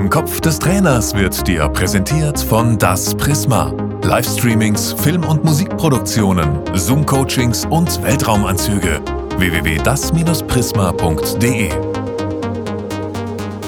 Im 0.00 0.08
Kopf 0.08 0.40
des 0.40 0.58
Trainers 0.58 1.14
wird 1.14 1.46
dir 1.46 1.68
präsentiert 1.68 2.40
von 2.40 2.78
Das 2.78 3.14
Prisma. 3.14 3.74
Livestreamings, 4.02 4.94
Film- 4.94 5.24
und 5.24 5.44
Musikproduktionen, 5.44 6.62
Zoom-Coachings 6.74 7.66
und 7.66 8.02
Weltraumanzüge. 8.02 9.02
www.das-prisma.de 9.36 11.70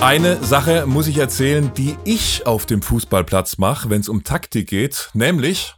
Eine 0.00 0.42
Sache 0.42 0.86
muss 0.86 1.06
ich 1.06 1.18
erzählen, 1.18 1.70
die 1.76 1.98
ich 2.04 2.46
auf 2.46 2.64
dem 2.64 2.80
Fußballplatz 2.80 3.58
mache, 3.58 3.90
wenn 3.90 4.00
es 4.00 4.08
um 4.08 4.24
Taktik 4.24 4.70
geht, 4.70 5.10
nämlich 5.12 5.74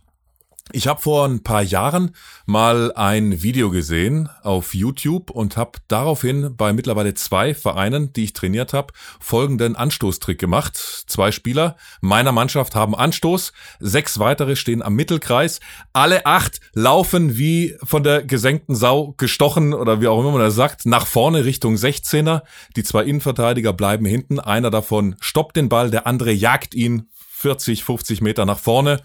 ich 0.72 0.86
habe 0.86 1.02
vor 1.02 1.26
ein 1.26 1.42
paar 1.42 1.62
Jahren 1.62 2.16
mal 2.46 2.90
ein 2.94 3.42
Video 3.42 3.70
gesehen 3.70 4.30
auf 4.42 4.74
YouTube 4.74 5.30
und 5.30 5.58
habe 5.58 5.78
daraufhin 5.88 6.56
bei 6.56 6.72
mittlerweile 6.72 7.12
zwei 7.12 7.52
Vereinen, 7.52 8.14
die 8.14 8.24
ich 8.24 8.32
trainiert 8.32 8.72
habe, 8.72 8.94
folgenden 9.20 9.76
Anstoßtrick 9.76 10.38
gemacht. 10.38 10.76
Zwei 11.06 11.32
Spieler 11.32 11.76
meiner 12.00 12.32
Mannschaft 12.32 12.74
haben 12.74 12.94
Anstoß, 12.94 13.52
sechs 13.78 14.18
weitere 14.18 14.56
stehen 14.56 14.82
am 14.82 14.94
Mittelkreis, 14.94 15.60
alle 15.92 16.24
acht 16.24 16.60
laufen 16.72 17.36
wie 17.36 17.76
von 17.82 18.02
der 18.02 18.22
gesenkten 18.22 18.74
Sau 18.74 19.12
gestochen 19.18 19.74
oder 19.74 20.00
wie 20.00 20.08
auch 20.08 20.18
immer 20.18 20.32
man 20.32 20.40
das 20.40 20.54
sagt, 20.54 20.86
nach 20.86 21.06
vorne 21.06 21.44
Richtung 21.44 21.74
16er. 21.74 22.40
Die 22.74 22.84
zwei 22.84 23.04
Innenverteidiger 23.04 23.74
bleiben 23.74 24.06
hinten, 24.06 24.40
einer 24.40 24.70
davon 24.70 25.16
stoppt 25.20 25.56
den 25.56 25.68
Ball, 25.68 25.90
der 25.90 26.06
andere 26.06 26.32
jagt 26.32 26.74
ihn 26.74 27.10
40, 27.44 27.84
50 27.84 28.22
Meter 28.22 28.46
nach 28.46 28.58
vorne. 28.58 29.02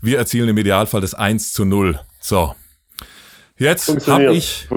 Wir 0.00 0.18
erzielen 0.18 0.48
im 0.48 0.58
Idealfall 0.58 1.00
das 1.00 1.14
1 1.14 1.52
zu 1.52 1.64
0. 1.64 1.98
So. 2.20 2.54
Jetzt 3.56 4.06
habe 4.06 4.32
ich 4.32 4.68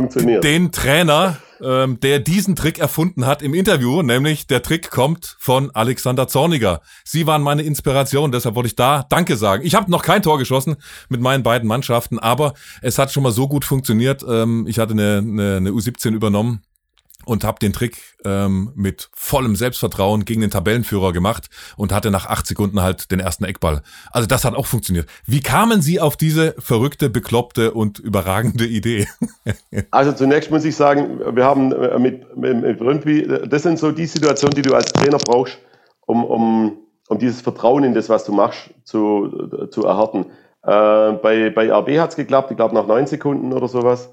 den 0.42 0.72
Trainer, 0.72 1.38
ähm, 1.62 2.00
der 2.00 2.20
diesen 2.20 2.56
Trick 2.56 2.80
erfunden 2.80 3.28
hat, 3.28 3.44
im 3.44 3.54
Interview, 3.54 4.02
nämlich 4.02 4.48
der 4.48 4.64
Trick 4.64 4.90
kommt 4.90 5.36
von 5.40 5.70
Alexander 5.76 6.28
Zorniger. 6.28 6.82
Sie 7.04 7.28
waren 7.28 7.44
meine 7.44 7.62
Inspiration, 7.62 8.32
deshalb 8.32 8.56
wollte 8.56 8.68
ich 8.68 8.76
da 8.76 9.06
Danke 9.08 9.38
sagen. 9.38 9.64
Ich 9.64 9.76
habe 9.76 9.92
noch 9.92 10.02
kein 10.02 10.24
Tor 10.24 10.40
geschossen 10.40 10.78
mit 11.10 11.22
meinen 11.22 11.44
beiden 11.44 11.68
Mannschaften, 11.68 12.18
aber 12.18 12.56
es 12.82 12.98
hat 12.98 13.12
schon 13.12 13.22
mal 13.22 13.32
so 13.32 13.48
gut 13.48 13.66
funktioniert. 13.66 14.26
Ähm, 14.28 14.66
ich 14.68 14.80
hatte 14.80 14.94
eine, 14.94 15.18
eine, 15.20 15.58
eine 15.58 15.70
U17 15.70 16.14
übernommen 16.14 16.64
und 17.26 17.44
habe 17.44 17.60
den 17.60 17.74
Trick 17.74 17.98
ähm, 18.26 18.72
mit 18.76 19.10
vollem 19.14 19.56
Selbstvertrauen 19.56 20.26
gegen 20.26 20.42
den 20.42 20.52
Tabellenführer 20.52 21.14
gemacht 21.14 21.50
und 21.78 21.92
hatte 21.92 22.12
nach 22.12 22.26
acht 22.26 22.46
Sekunden 22.46 22.82
halt 22.82 23.12
den 23.12 23.20
ersten 23.20 23.44
Eckball. 23.44 23.82
Also 24.12 24.28
das 24.28 24.46
hat 24.46 24.56
auch 24.56 24.66
funktioniert. 24.66 25.08
Wie 25.26 25.42
kamen 25.42 25.82
Sie 25.82 26.00
auf 26.00 26.18
diese 26.18 26.56
verrückte, 26.60 27.10
bekloppte 27.10 27.72
und 27.72 28.00
überragende 28.00 28.66
Idee? 28.66 29.08
also 29.92 30.12
zunächst 30.14 30.52
muss 30.52 30.66
ich 30.66 30.76
sagen, 30.76 31.20
wir 31.36 31.46
haben 31.46 31.72
äh, 31.72 32.00
mit, 32.00 32.38
mit, 32.38 32.62
mit 32.62 32.82
Rundby, 32.82 33.28
das 33.48 33.64
sind 33.64 33.80
so 33.80 33.92
die 33.92 34.06
Situationen, 34.06 34.56
die 34.56 34.62
du 34.62 34.74
als 34.74 34.92
Trainer 34.92 35.18
brauchst, 35.18 35.58
um, 36.06 36.24
um, 36.24 36.78
um 37.08 37.20
dieses 37.20 37.42
Vertrauen 37.42 37.84
in 37.84 37.94
das, 37.94 38.10
was 38.10 38.26
du 38.26 38.32
machst, 38.32 38.72
zu, 38.84 39.68
zu 39.72 39.86
erhärten. 39.86 40.26
Äh, 40.64 41.14
bei, 41.14 41.50
bei 41.50 41.72
RB 41.72 42.00
hat 42.00 42.12
es 42.12 42.16
geklappt, 42.16 42.52
ich 42.52 42.58
glaube 42.58 42.76
nach 42.76 42.88
neun 42.88 43.08
Sekunden 43.08 43.54
oder 43.54 43.68
sowas 43.68 44.10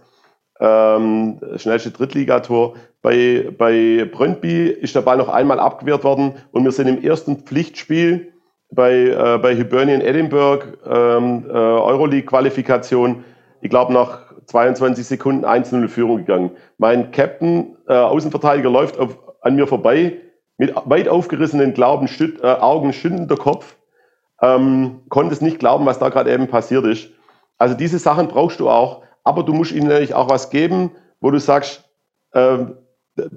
ähm, 0.61 1.41
schnellste 1.56 1.91
Drittligator. 1.91 2.75
Bei, 3.03 3.51
bei 3.56 4.09
Brøndby 4.11 4.69
ist 4.69 4.95
der 4.95 5.03
Ball 5.03 5.19
noch 5.19 5.28
einmal 5.28 5.61
abgewehrt 5.61 6.05
worden 6.05 6.34
und 6.50 6.65
wir 6.65 6.73
sind 6.73 6.89
im 6.89 7.03
ersten 7.03 7.37
Pflichtspiel 7.39 8.33
bei, 8.70 8.92
äh, 8.92 9.39
bei 9.39 9.55
Hibernian 9.55 10.00
Edinburgh, 10.00 10.67
ähm, 10.87 11.47
äh, 11.48 11.53
Euroleague-Qualifikation, 11.53 13.25
ich 13.61 13.70
glaube 13.70 13.92
nach 13.92 14.28
22 14.47 15.06
Sekunden 15.06 15.45
1-0 15.45 15.89
Führung 15.89 16.19
gegangen. 16.19 16.50
Mein 16.78 17.11
Captain, 17.11 17.77
äh, 17.87 17.95
Außenverteidiger, 17.95 18.70
läuft 18.70 18.98
auf, 18.98 19.19
an 19.43 19.56
mir 19.56 19.67
vorbei 19.67 20.19
mit 20.56 20.75
weit 20.84 21.09
aufgerissenen 21.09 21.75
Glauben, 21.75 22.09
Stüt, 22.09 22.43
äh, 22.43 22.47
Augen, 22.47 22.93
schüttender 22.93 23.37
Kopf, 23.37 23.77
ähm, 24.43 25.03
konnte 25.09 25.34
es 25.34 25.41
nicht 25.41 25.59
glauben, 25.59 25.87
was 25.87 25.98
da 25.98 26.09
gerade 26.09 26.33
eben 26.33 26.48
passiert 26.48 26.84
ist. 26.84 27.11
Also 27.59 27.75
diese 27.75 27.98
Sachen 27.98 28.28
brauchst 28.28 28.61
du 28.61 28.69
auch 28.69 29.03
aber 29.28 29.43
du 29.43 29.53
musst 29.53 29.72
ihnen 29.72 29.89
natürlich 29.89 30.15
auch 30.15 30.31
was 30.31 30.49
geben, 30.49 30.91
wo 31.21 31.31
du 31.31 31.39
sagst, 31.39 31.84
äh, 32.33 32.59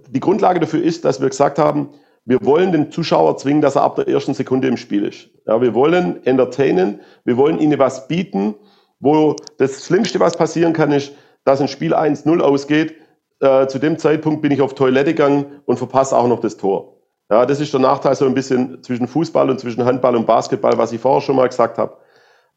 die 0.09 0.19
Grundlage 0.21 0.61
dafür 0.61 0.81
ist, 0.81 1.03
dass 1.03 1.19
wir 1.19 1.29
gesagt 1.29 1.59
haben, 1.59 1.89
wir 2.23 2.43
wollen 2.45 2.71
den 2.71 2.91
Zuschauer 2.91 3.37
zwingen, 3.37 3.61
dass 3.61 3.75
er 3.75 3.81
ab 3.81 3.97
der 3.97 4.07
ersten 4.07 4.33
Sekunde 4.33 4.67
im 4.69 4.77
Spiel 4.77 5.05
ist. 5.05 5.29
Ja, 5.45 5.59
wir 5.61 5.73
wollen 5.73 6.25
entertainen, 6.25 7.01
wir 7.25 7.35
wollen 7.35 7.59
ihnen 7.59 7.77
was 7.77 8.07
bieten, 8.07 8.55
wo 8.99 9.35
das 9.57 9.85
Schlimmste, 9.85 10.19
was 10.19 10.37
passieren 10.37 10.71
kann, 10.71 10.91
ist, 10.91 11.11
dass 11.43 11.59
ein 11.59 11.67
Spiel 11.67 11.93
1-0 11.93 12.39
ausgeht. 12.39 12.95
Äh, 13.41 13.67
zu 13.67 13.79
dem 13.79 13.97
Zeitpunkt 13.97 14.41
bin 14.41 14.51
ich 14.51 14.61
auf 14.61 14.75
Toilette 14.75 15.13
gegangen 15.13 15.61
und 15.65 15.77
verpasse 15.77 16.15
auch 16.15 16.27
noch 16.27 16.39
das 16.39 16.55
Tor. 16.55 16.95
Ja, 17.29 17.45
das 17.45 17.59
ist 17.59 17.73
der 17.73 17.81
Nachteil 17.81 18.15
so 18.15 18.25
ein 18.25 18.33
bisschen 18.33 18.81
zwischen 18.83 19.07
Fußball 19.07 19.49
und 19.49 19.59
zwischen 19.59 19.83
Handball 19.83 20.15
und 20.15 20.25
Basketball, 20.25 20.77
was 20.77 20.91
ich 20.93 21.01
vorher 21.01 21.21
schon 21.21 21.35
mal 21.35 21.49
gesagt 21.49 21.77
habe. 21.77 21.97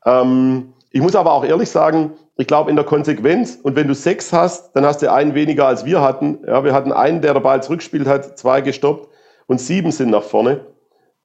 Ähm, 0.05 0.75
ich 0.91 1.01
muss 1.01 1.17
aber 1.17 1.33
auch 1.33 1.45
ehrlich 1.45 1.71
sagen, 1.71 2.13
ich 2.37 2.47
glaube 2.47 2.71
in 2.71 2.77
der 2.77 2.85
Konsequenz, 2.85 3.59
und 3.63 3.77
wenn 3.77 3.87
du 3.87 3.95
sechs 3.95 4.33
hast, 4.33 4.73
dann 4.75 4.85
hast 4.85 5.03
du 5.03 5.13
einen 5.13 5.35
weniger 5.35 5.67
als 5.67 5.85
wir 5.85 6.01
hatten. 6.01 6.39
Ja, 6.47 6.65
wir 6.65 6.73
hatten 6.73 6.93
einen, 6.93 7.21
der 7.21 7.35
den 7.35 7.43
Ball 7.43 7.63
zurückspielt 7.63 8.07
hat, 8.07 8.39
zwei 8.39 8.61
gestoppt 8.61 9.09
und 9.47 9.61
sieben 9.61 9.93
sind 9.93 10.11
nach 10.11 10.23
vorne. 10.23 10.67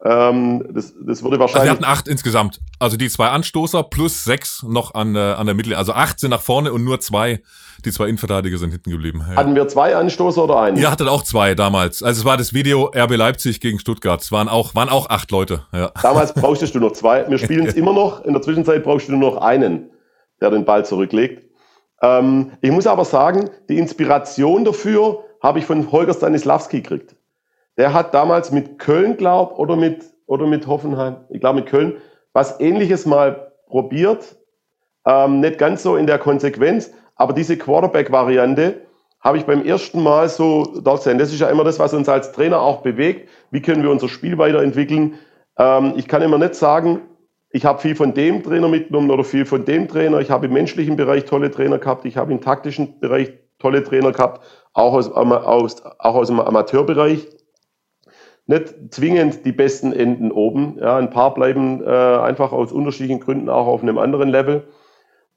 Ähm, 0.02 0.66
das, 0.72 0.94
das 1.06 1.24
würde 1.24 1.40
wahrscheinlich. 1.40 1.70
Also 1.72 1.82
wir 1.82 1.88
hatten 1.88 2.00
acht 2.00 2.08
insgesamt. 2.08 2.62
Also 2.80 2.96
die 2.96 3.10
zwei 3.10 3.30
Anstoßer 3.30 3.84
plus 3.84 4.24
sechs 4.24 4.64
noch 4.64 4.94
an, 4.94 5.16
äh, 5.16 5.20
an 5.20 5.46
der 5.46 5.56
Mittel. 5.56 5.76
Also 5.76 5.92
acht 5.92 6.22
sind 6.22 6.30
nach 6.30 6.42
vorne 6.42 6.72
und 6.72 6.86
nur 6.86 7.02
zwei, 7.02 7.42
die 7.84 7.92
zwei 7.92 8.06
Innenverteidiger 8.06 8.58
sind 8.58 8.72
hinten 8.72 8.92
geblieben. 8.92 9.26
Ja. 9.30 9.36
Hatten 9.36 9.56
wir 9.56 9.68
zwei 9.68 9.98
Anstoßer 9.98 10.46
oder 10.46 10.62
einen? 10.62 10.78
Ihr 10.78 10.90
hattet 10.90 11.10
auch 11.10 11.24
zwei 11.24 11.54
damals. 11.54 12.02
Also 12.02 12.22
es 12.22 12.26
war 12.26 12.38
das 12.38 12.54
Video 12.54 12.92
RB 12.96 13.18
Leipzig 13.18 13.60
gegen 13.60 13.78
Stuttgart. 13.78 14.22
Es 14.22 14.32
waren 14.32 14.48
auch, 14.48 14.74
waren 14.74 14.88
auch 14.88 15.10
acht 15.10 15.32
Leute. 15.32 15.66
Ja. 15.74 15.92
Damals 16.02 16.34
brauchtest 16.34 16.76
du 16.76 16.80
noch 16.80 16.94
zwei. 16.94 17.30
Wir 17.30 17.38
spielen 17.40 17.68
es 17.68 17.74
immer 17.74 17.92
noch. 17.92 18.24
In 18.24 18.32
der 18.32 18.42
Zwischenzeit 18.42 18.84
brauchst 18.84 19.10
du 19.10 19.18
nur 19.18 19.32
noch 19.32 19.42
einen, 19.42 19.90
der 20.42 20.52
den 20.52 20.66
Ball 20.66 20.86
zurücklegt. 20.86 21.46
Ähm, 22.02 22.52
ich 22.62 22.72
muss 22.72 22.88
aber 22.88 23.06
sagen, 23.06 23.50
die 23.68 23.78
Inspiration 23.78 24.66
dafür 24.66 25.24
habe 25.42 25.60
ich 25.60 25.66
von 25.66 25.92
Holger 25.92 26.14
Stanislawski 26.14 26.82
gekriegt. 26.82 27.16
Der 27.78 27.94
hat 27.94 28.14
damals 28.14 28.52
mit 28.52 28.78
Köln, 28.80 29.18
glaub, 29.18 29.58
oder 29.58 29.76
mit, 29.76 30.04
oder 30.26 30.48
mit 30.48 30.68
Hoffenheim, 30.68 31.18
ich 31.30 31.40
glaube 31.40 31.62
mit 31.62 31.68
Köln, 31.68 31.98
was 32.34 32.60
ähnliches 32.60 33.06
mal 33.06 33.54
probiert. 33.68 34.36
Ähm, 35.06 35.40
nicht 35.40 35.58
ganz 35.58 35.84
so 35.84 35.96
in 35.96 36.08
der 36.08 36.20
Konsequenz, 36.20 36.92
aber 37.16 37.34
diese 37.34 37.58
Quarterback-Variante 37.58 38.82
habe 39.22 39.38
ich 39.38 39.46
beim 39.46 39.66
ersten 39.66 40.02
Mal 40.02 40.30
so 40.30 40.80
dort 40.82 41.04
sehen. 41.04 41.18
Das 41.18 41.32
ist 41.34 41.40
ja 41.40 41.50
immer 41.50 41.64
das, 41.64 41.80
was 41.80 41.94
uns 41.94 42.08
als 42.08 42.32
Trainer 42.32 42.62
auch 42.62 42.82
bewegt. 42.82 43.30
Wie 43.52 43.62
können 43.62 43.84
wir 43.84 43.92
unser 43.92 44.08
Spiel 44.08 44.38
weiterentwickeln? 44.38 45.16
Ähm, 45.58 45.94
ich 45.98 46.08
kann 46.08 46.22
immer 46.22 46.38
nicht 46.38 46.56
sagen, 46.56 47.02
ich 47.52 47.66
habe 47.66 47.80
viel 47.80 47.96
von 47.96 48.14
dem 48.14 48.44
Trainer 48.44 48.68
mitgenommen 48.68 49.10
oder 49.10 49.24
viel 49.24 49.46
von 49.46 49.66
dem 49.66 49.88
Trainer. 49.88 50.20
Ich 50.20 50.30
habe 50.30 50.46
im 50.46 50.54
menschlichen 50.54 50.96
Bereich 50.96 51.26
tolle 51.26 51.50
Trainer 51.50 51.80
gehabt. 51.80 52.06
Ich 52.06 52.18
habe 52.18 52.32
im 52.32 52.42
taktischen 52.42 53.00
Bereich 53.00 53.34
tolle 53.58 53.84
Trainer 53.84 54.12
gehabt, 54.12 54.46
auch 54.74 54.94
aus, 54.94 55.12
aus, 55.12 55.84
auch 55.84 56.16
aus 56.16 56.28
dem 56.28 56.40
Amateurbereich 56.40 57.28
nicht 58.50 58.74
zwingend 58.90 59.46
die 59.46 59.52
besten 59.52 59.94
Enden 59.94 60.32
oben. 60.32 60.78
Ja, 60.80 60.98
ein 60.98 61.12
paar 61.12 61.36
bleiben 61.36 61.84
äh, 61.84 61.88
einfach 61.88 62.52
aus 62.52 62.72
unterschiedlichen 62.72 63.20
Gründen 63.20 63.48
auch 63.48 63.68
auf 63.68 63.84
einem 63.84 64.00
anderen 64.00 64.30
Level. 64.30 64.64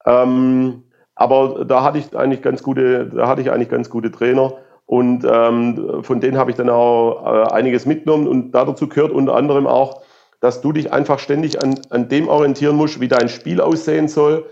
Ähm, 0.06 0.84
aber 1.14 1.66
da 1.66 1.82
hatte 1.82 1.98
ich 1.98 2.16
eigentlich 2.16 2.40
ganz 2.40 2.62
gute, 2.62 3.06
da 3.06 3.28
hatte 3.28 3.42
ich 3.42 3.50
eigentlich 3.50 3.68
ganz 3.68 3.90
gute 3.90 4.10
Trainer 4.10 4.54
und 4.86 5.26
ähm, 5.30 6.02
von 6.02 6.20
denen 6.20 6.38
habe 6.38 6.50
ich 6.50 6.56
dann 6.56 6.70
auch 6.70 7.22
äh, 7.22 7.52
einiges 7.52 7.84
mitgenommen 7.84 8.26
und 8.26 8.52
dazu 8.52 8.88
gehört 8.88 9.12
unter 9.12 9.36
anderem 9.36 9.66
auch, 9.66 10.00
dass 10.42 10.60
du 10.60 10.72
dich 10.72 10.92
einfach 10.92 11.20
ständig 11.20 11.62
an, 11.62 11.78
an 11.90 12.08
dem 12.08 12.26
orientieren 12.26 12.74
musst, 12.74 13.00
wie 13.00 13.06
dein 13.06 13.28
Spiel 13.28 13.60
aussehen 13.60 14.08
soll 14.08 14.44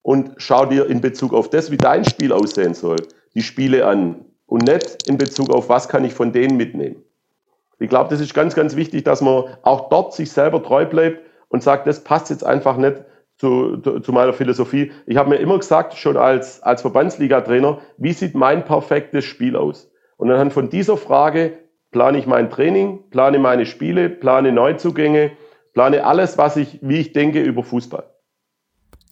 und 0.00 0.32
schau 0.38 0.64
dir 0.64 0.86
in 0.88 1.02
Bezug 1.02 1.34
auf 1.34 1.50
das, 1.50 1.70
wie 1.70 1.76
dein 1.76 2.06
Spiel 2.06 2.32
aussehen 2.32 2.72
soll, 2.72 2.96
die 3.34 3.42
Spiele 3.42 3.86
an 3.86 4.24
und 4.46 4.66
nicht 4.66 5.06
in 5.06 5.18
Bezug 5.18 5.50
auf 5.50 5.68
was 5.68 5.88
kann 5.90 6.02
ich 6.02 6.14
von 6.14 6.32
denen 6.32 6.56
mitnehmen. 6.56 6.96
Ich 7.78 7.90
glaube, 7.90 8.08
das 8.08 8.22
ist 8.22 8.32
ganz, 8.32 8.54
ganz 8.54 8.74
wichtig, 8.74 9.04
dass 9.04 9.20
man 9.20 9.44
auch 9.60 9.90
dort 9.90 10.14
sich 10.14 10.32
selber 10.32 10.62
treu 10.62 10.86
bleibt 10.86 11.20
und 11.48 11.62
sagt, 11.62 11.86
das 11.86 12.02
passt 12.02 12.30
jetzt 12.30 12.44
einfach 12.44 12.78
nicht 12.78 13.04
zu, 13.36 13.76
zu 13.76 14.12
meiner 14.12 14.32
Philosophie. 14.32 14.92
Ich 15.04 15.18
habe 15.18 15.28
mir 15.28 15.36
immer 15.36 15.58
gesagt, 15.58 15.92
schon 15.92 16.16
als, 16.16 16.62
als 16.62 16.80
Verbandsliga-Trainer, 16.80 17.80
wie 17.98 18.14
sieht 18.14 18.34
mein 18.34 18.64
perfektes 18.64 19.26
Spiel 19.26 19.56
aus? 19.56 19.90
Und 20.16 20.30
anhand 20.30 20.54
von 20.54 20.70
dieser 20.70 20.96
Frage 20.96 21.58
plane 21.94 22.18
ich 22.18 22.26
mein 22.26 22.50
Training, 22.50 23.08
plane 23.10 23.38
meine 23.38 23.66
Spiele, 23.66 24.10
plane 24.10 24.50
Neuzugänge, 24.50 25.30
plane 25.74 26.04
alles, 26.04 26.36
was 26.36 26.56
ich, 26.56 26.80
wie 26.82 26.98
ich 26.98 27.12
denke 27.12 27.40
über 27.40 27.62
Fußball. 27.62 28.04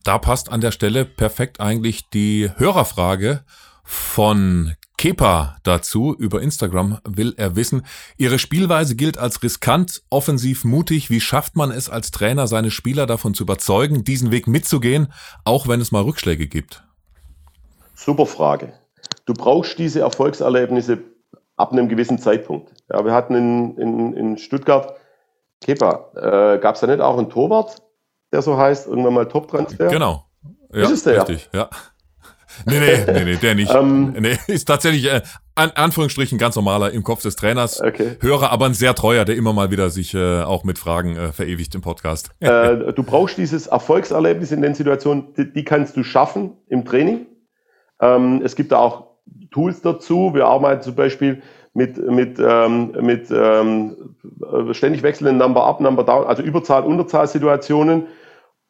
Da 0.03 0.19
passt 0.19 0.51
an 0.51 0.61
der 0.61 0.73
Stelle 0.73 1.05
perfekt 1.05 1.61
eigentlich 1.61 2.11
die 2.11 2.51
Hörerfrage 2.57 3.45
von 3.85 4.73
Kepa 4.99 5.59
dazu. 5.63 6.13
Über 6.19 6.43
Instagram 6.43 6.99
will 7.05 7.35
er 7.37 7.55
wissen, 7.55 7.87
Ihre 8.17 8.41
Spielweise 8.41 8.97
gilt 8.97 9.17
als 9.17 9.45
riskant, 9.45 10.03
offensiv, 10.11 10.65
mutig. 10.65 11.09
Wie 11.09 11.21
schafft 11.21 11.55
man 11.55 11.71
es 11.71 11.89
als 11.89 12.11
Trainer, 12.11 12.49
seine 12.49 12.73
Spieler 12.73 13.07
davon 13.07 13.33
zu 13.33 13.45
überzeugen, 13.45 14.03
diesen 14.03 14.33
Weg 14.33 14.49
mitzugehen, 14.49 15.13
auch 15.45 15.69
wenn 15.69 15.81
es 15.81 15.93
mal 15.93 16.03
Rückschläge 16.03 16.49
gibt? 16.49 16.83
Super 17.95 18.27
Frage. 18.27 18.73
Du 19.25 19.35
brauchst 19.35 19.79
diese 19.79 20.01
Erfolgserlebnisse 20.01 21.12
ab 21.63 21.73
einem 21.73 21.89
gewissen 21.89 22.19
Zeitpunkt. 22.19 22.73
Ja, 22.93 23.05
wir 23.05 23.13
hatten 23.13 23.35
in, 23.35 23.79
in, 23.79 24.13
in 24.15 24.39
Stuttgart 24.39 24.97
Kepa, 25.61 26.11
äh, 26.17 26.59
gab 26.59 26.75
es 26.75 26.81
da 26.81 26.89
nicht 26.89 27.01
auch 27.01 27.17
einen 27.17 27.31
Torwart, 27.31 27.83
der 28.33 28.43
so 28.43 28.59
heißt, 28.59 28.89
irgendwann 28.89 29.15
mal 29.15 29.29
Top-Transfer? 29.29 29.87
Genau. 29.87 30.25
Ja, 30.73 30.83
ist 30.83 30.91
es 30.91 31.05
der? 31.05 31.19
Richtig, 31.21 31.49
ja. 31.55 31.71
Nee, 32.67 32.81
nee, 32.81 33.05
nee, 33.13 33.25
nee, 33.25 33.37
der 33.37 33.55
nicht. 33.55 33.73
ähm, 33.73 34.15
nee, 34.19 34.37
ist 34.49 34.65
tatsächlich 34.65 35.07
äh, 35.07 35.23
an 35.55 35.71
Anführungsstrichen 35.71 36.37
ganz 36.37 36.57
normaler 36.57 36.91
im 36.91 37.05
Kopf 37.05 37.23
des 37.23 37.37
Trainers. 37.37 37.81
Okay. 37.81 38.17
Hörer, 38.21 38.51
aber 38.51 38.67
ein 38.67 38.75
sehr 38.75 38.95
treuer, 38.95 39.25
der 39.25 39.37
immer 39.37 39.53
mal 39.53 39.71
wieder 39.71 39.89
sich 39.89 40.15
äh, 40.15 40.43
auch 40.43 40.65
mit 40.65 40.79
Fragen 40.79 41.17
äh, 41.17 41.33
verewigt 41.33 41.75
im 41.77 41.81
Podcast. 41.81 42.31
Äh, 42.41 42.93
du 42.93 43.03
brauchst 43.05 43.39
dieses 43.39 43.69
Erfolgserlebnis 43.69 44.51
in 44.51 44.63
den 44.63 44.75
Situationen, 44.75 45.33
die, 45.35 45.53
die 45.53 45.65
kannst 45.65 45.97
du 45.97 46.03
schaffen 46.03 46.57
im 46.69 46.85
Training. 46.85 47.27
Ähm, 48.01 48.43
es 48.45 48.57
gibt 48.57 48.73
da 48.73 48.79
auch 48.79 49.12
Tools 49.53 49.83
dazu. 49.83 50.35
Wir 50.35 50.47
arbeiten 50.47 50.83
zum 50.83 50.95
Beispiel 50.95 51.43
mit, 51.75 51.97
mit, 51.99 52.39
ähm, 52.39 52.93
mit 53.01 53.31
ähm, 53.31 54.17
ständig 54.73 55.03
wechselnden 55.03 55.39
Number-Up, 55.39 55.81
Number-Down, 55.81 56.27
also 56.27 56.43
Überzahl-Unterzahl-Situationen, 56.43 58.07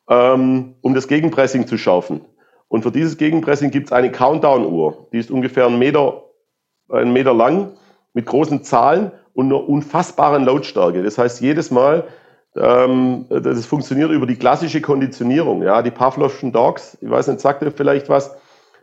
ähm, 0.08 0.74
um 0.80 0.94
das 0.94 1.08
Gegenpressing 1.08 1.66
zu 1.66 1.78
schaffen. 1.78 2.20
Und 2.68 2.82
für 2.82 2.92
dieses 2.92 3.16
Gegenpressing 3.18 3.70
gibt 3.70 3.88
es 3.88 3.92
eine 3.92 4.10
Countdown-Uhr. 4.10 5.08
Die 5.12 5.18
ist 5.18 5.30
ungefähr 5.30 5.66
einen 5.66 5.78
Meter, 5.78 6.22
einen 6.88 7.12
Meter 7.12 7.34
lang 7.34 7.72
mit 8.14 8.26
großen 8.26 8.62
Zahlen 8.62 9.12
und 9.34 9.46
einer 9.46 9.68
unfassbaren 9.68 10.44
Lautstärke. 10.44 11.02
Das 11.02 11.18
heißt, 11.18 11.40
jedes 11.40 11.70
Mal, 11.70 12.04
ähm, 12.56 13.26
das 13.28 13.66
funktioniert 13.66 14.10
über 14.10 14.26
die 14.26 14.36
klassische 14.36 14.80
Konditionierung. 14.80 15.62
Ja, 15.62 15.82
die 15.82 15.90
Pavlovschen 15.90 16.52
Dogs, 16.52 16.96
ich 17.00 17.10
weiß 17.10 17.28
nicht, 17.28 17.40
sagt 17.40 17.62
ihr 17.62 17.72
vielleicht 17.72 18.08
was? 18.08 18.36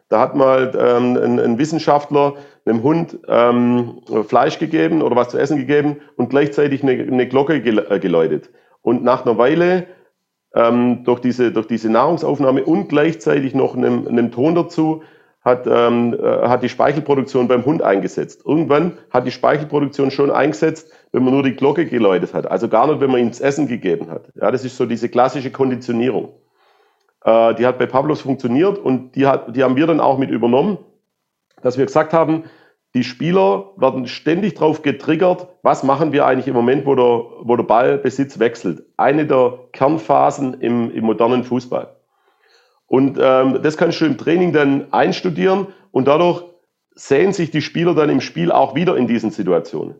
Da 0.09 0.19
hat 0.19 0.35
mal 0.35 0.71
ähm, 0.75 1.17
ein, 1.17 1.39
ein, 1.39 1.57
Wissenschaftler 1.59 2.33
einem 2.65 2.83
Hund 2.83 3.19
ähm, 3.27 4.01
Fleisch 4.27 4.57
gegeben 4.57 5.01
oder 5.03 5.15
was 5.15 5.29
zu 5.29 5.37
essen 5.37 5.57
gegeben 5.57 5.97
und 6.17 6.31
gleichzeitig 6.31 6.81
eine, 6.83 6.93
eine 6.93 7.27
Glocke 7.27 7.55
äh, 7.55 7.99
geläutet. 7.99 8.49
Und 8.81 9.03
nach 9.03 9.25
einer 9.25 9.37
Weile 9.37 9.85
ähm, 10.55 11.03
durch, 11.03 11.19
diese, 11.19 11.51
durch 11.51 11.67
diese 11.67 11.89
Nahrungsaufnahme 11.91 12.63
und 12.63 12.89
gleichzeitig 12.89 13.53
noch 13.53 13.75
einem, 13.75 14.07
einem 14.07 14.31
Ton 14.31 14.55
dazu 14.55 15.03
hat, 15.41 15.67
ähm, 15.67 16.13
äh, 16.13 16.47
hat 16.47 16.63
die 16.63 16.69
Speichelproduktion 16.69 17.47
beim 17.47 17.65
Hund 17.65 17.81
eingesetzt. 17.81 18.41
Irgendwann 18.45 18.97
hat 19.11 19.25
die 19.25 19.31
Speichelproduktion 19.31 20.11
schon 20.11 20.31
eingesetzt, 20.31 20.91
wenn 21.11 21.23
man 21.23 21.33
nur 21.33 21.43
die 21.43 21.55
Glocke 21.55 21.85
geläutet 21.85 22.33
hat. 22.33 22.49
Also 22.49 22.67
gar 22.67 22.87
nicht, 22.87 22.99
wenn 22.99 23.11
man 23.11 23.21
ihm 23.21 23.29
das 23.29 23.41
Essen 23.41 23.67
gegeben 23.67 24.09
hat. 24.09 24.31
Ja, 24.35 24.51
das 24.51 24.65
ist 24.65 24.75
so 24.75 24.85
diese 24.85 25.07
klassische 25.07 25.51
Konditionierung. 25.51 26.33
Äh, 27.23 27.55
die 27.55 27.65
hat 27.65 27.77
bei 27.77 27.85
Pavlos 27.85 28.21
funktioniert 28.21 28.77
und 28.77 29.15
die, 29.15 29.27
hat, 29.27 29.55
die 29.55 29.63
haben 29.63 29.75
wir 29.75 29.87
dann 29.87 29.99
auch 29.99 30.17
mit 30.17 30.29
übernommen, 30.29 30.77
dass 31.61 31.77
wir 31.77 31.85
gesagt 31.85 32.13
haben, 32.13 32.45
die 32.95 33.03
Spieler 33.03 33.71
werden 33.77 34.07
ständig 34.07 34.55
darauf 34.55 34.81
getriggert, 34.81 35.47
was 35.61 35.83
machen 35.83 36.11
wir 36.11 36.25
eigentlich 36.25 36.47
im 36.47 36.55
Moment, 36.55 36.85
wo 36.87 36.95
der, 36.95 37.23
wo 37.41 37.55
der 37.55 37.63
Ballbesitz 37.63 38.39
wechselt. 38.39 38.83
Eine 38.97 39.27
der 39.27 39.59
Kernphasen 39.73 40.59
im, 40.61 40.91
im 40.91 41.05
modernen 41.05 41.43
Fußball. 41.43 41.95
Und 42.87 43.19
ähm, 43.21 43.59
das 43.61 43.77
kannst 43.77 44.01
du 44.01 44.05
im 44.05 44.17
Training 44.17 44.53
dann 44.53 44.91
einstudieren 44.91 45.67
und 45.91 46.07
dadurch 46.07 46.43
sehen 46.95 47.31
sich 47.33 47.51
die 47.51 47.61
Spieler 47.61 47.93
dann 47.93 48.09
im 48.09 48.21
Spiel 48.21 48.51
auch 48.51 48.73
wieder 48.73 48.97
in 48.97 49.07
diesen 49.07 49.29
Situationen. 49.29 49.95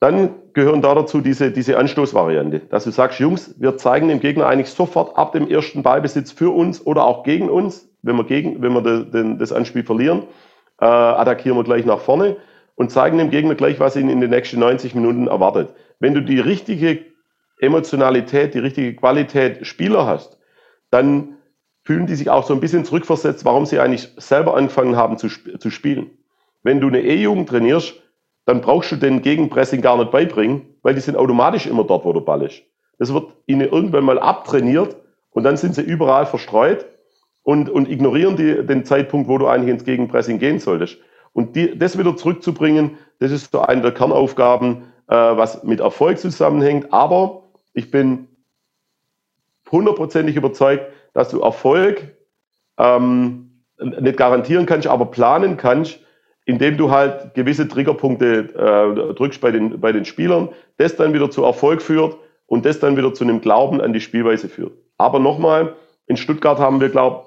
Dann 0.00 0.30
gehören 0.52 0.80
da 0.80 0.94
dazu 0.94 1.20
diese, 1.20 1.50
diese 1.50 1.76
Anstoßvariante, 1.76 2.60
dass 2.60 2.84
du 2.84 2.90
sagst, 2.90 3.18
Jungs, 3.18 3.54
wir 3.58 3.76
zeigen 3.76 4.08
dem 4.08 4.20
Gegner 4.20 4.46
eigentlich 4.46 4.70
sofort 4.70 5.16
ab 5.16 5.32
dem 5.32 5.48
ersten 5.48 5.82
Ballbesitz 5.82 6.30
für 6.30 6.50
uns 6.50 6.84
oder 6.86 7.04
auch 7.04 7.24
gegen 7.24 7.48
uns, 7.48 7.88
wenn 8.02 8.16
wir, 8.16 8.24
gegen, 8.24 8.62
wenn 8.62 8.72
wir 8.72 8.82
de, 8.82 9.04
de, 9.10 9.38
das 9.38 9.52
Anspiel 9.52 9.82
verlieren, 9.82 10.22
äh, 10.80 10.84
attackieren 10.84 11.58
wir 11.58 11.64
gleich 11.64 11.84
nach 11.84 11.98
vorne 11.98 12.36
und 12.76 12.92
zeigen 12.92 13.18
dem 13.18 13.30
Gegner 13.30 13.56
gleich, 13.56 13.80
was 13.80 13.96
ihn 13.96 14.08
in 14.08 14.20
den 14.20 14.30
nächsten 14.30 14.60
90 14.60 14.94
Minuten 14.94 15.26
erwartet. 15.26 15.74
Wenn 15.98 16.14
du 16.14 16.22
die 16.22 16.38
richtige 16.38 17.04
Emotionalität, 17.60 18.54
die 18.54 18.60
richtige 18.60 18.94
Qualität 18.94 19.66
Spieler 19.66 20.06
hast, 20.06 20.38
dann 20.90 21.38
fühlen 21.82 22.06
die 22.06 22.14
sich 22.14 22.30
auch 22.30 22.46
so 22.46 22.54
ein 22.54 22.60
bisschen 22.60 22.84
zurückversetzt, 22.84 23.44
warum 23.44 23.66
sie 23.66 23.80
eigentlich 23.80 24.08
selber 24.16 24.56
angefangen 24.56 24.94
haben 24.94 25.18
zu, 25.18 25.28
zu 25.28 25.70
spielen. 25.70 26.10
Wenn 26.62 26.80
du 26.80 26.86
eine 26.86 27.00
E-Jugend 27.00 27.48
trainierst, 27.48 28.00
dann 28.48 28.62
brauchst 28.62 28.90
du 28.90 28.96
den 28.96 29.20
Gegenpressing 29.20 29.82
gar 29.82 29.98
nicht 29.98 30.10
beibringen, 30.10 30.62
weil 30.80 30.94
die 30.94 31.02
sind 31.02 31.18
automatisch 31.18 31.66
immer 31.66 31.84
dort, 31.84 32.06
wo 32.06 32.14
der 32.14 32.22
Ball 32.22 32.42
ist. 32.44 32.62
Das 32.98 33.12
wird 33.12 33.26
ihnen 33.44 33.68
irgendwann 33.68 34.04
mal 34.04 34.18
abtrainiert 34.18 34.96
und 35.32 35.44
dann 35.44 35.58
sind 35.58 35.74
sie 35.74 35.82
überall 35.82 36.24
verstreut 36.24 36.86
und, 37.42 37.68
und 37.68 37.90
ignorieren 37.90 38.36
die, 38.36 38.64
den 38.64 38.86
Zeitpunkt, 38.86 39.28
wo 39.28 39.36
du 39.36 39.48
eigentlich 39.48 39.74
ins 39.74 39.84
Gegenpressing 39.84 40.38
gehen 40.38 40.60
solltest. 40.60 40.96
Und 41.34 41.56
die, 41.56 41.78
das 41.78 41.98
wieder 41.98 42.16
zurückzubringen, 42.16 42.96
das 43.18 43.32
ist 43.32 43.52
so 43.52 43.60
eine 43.60 43.82
der 43.82 43.92
Kernaufgaben, 43.92 44.84
äh, 45.08 45.14
was 45.14 45.62
mit 45.62 45.80
Erfolg 45.80 46.18
zusammenhängt. 46.18 46.90
Aber 46.90 47.42
ich 47.74 47.90
bin 47.90 48.28
hundertprozentig 49.70 50.36
überzeugt, 50.36 50.86
dass 51.12 51.28
du 51.28 51.42
Erfolg 51.42 52.16
ähm, 52.78 53.62
nicht 53.78 54.16
garantieren 54.16 54.64
kannst, 54.64 54.86
aber 54.86 55.04
planen 55.04 55.58
kannst, 55.58 56.00
indem 56.48 56.78
du 56.78 56.90
halt 56.90 57.34
gewisse 57.34 57.68
Triggerpunkte 57.68 58.48
äh, 58.54 59.14
drückst 59.14 59.38
bei 59.42 59.50
den, 59.50 59.80
bei 59.80 59.92
den 59.92 60.06
Spielern, 60.06 60.48
das 60.78 60.96
dann 60.96 61.12
wieder 61.12 61.30
zu 61.30 61.44
Erfolg 61.44 61.82
führt 61.82 62.16
und 62.46 62.64
das 62.64 62.80
dann 62.80 62.96
wieder 62.96 63.12
zu 63.12 63.22
einem 63.22 63.42
Glauben 63.42 63.82
an 63.82 63.92
die 63.92 64.00
Spielweise 64.00 64.48
führt. 64.48 64.72
Aber 64.96 65.18
nochmal, 65.18 65.74
in 66.06 66.16
Stuttgart 66.16 66.58
haben 66.58 66.80
wir, 66.80 66.88
glaube 66.88 67.26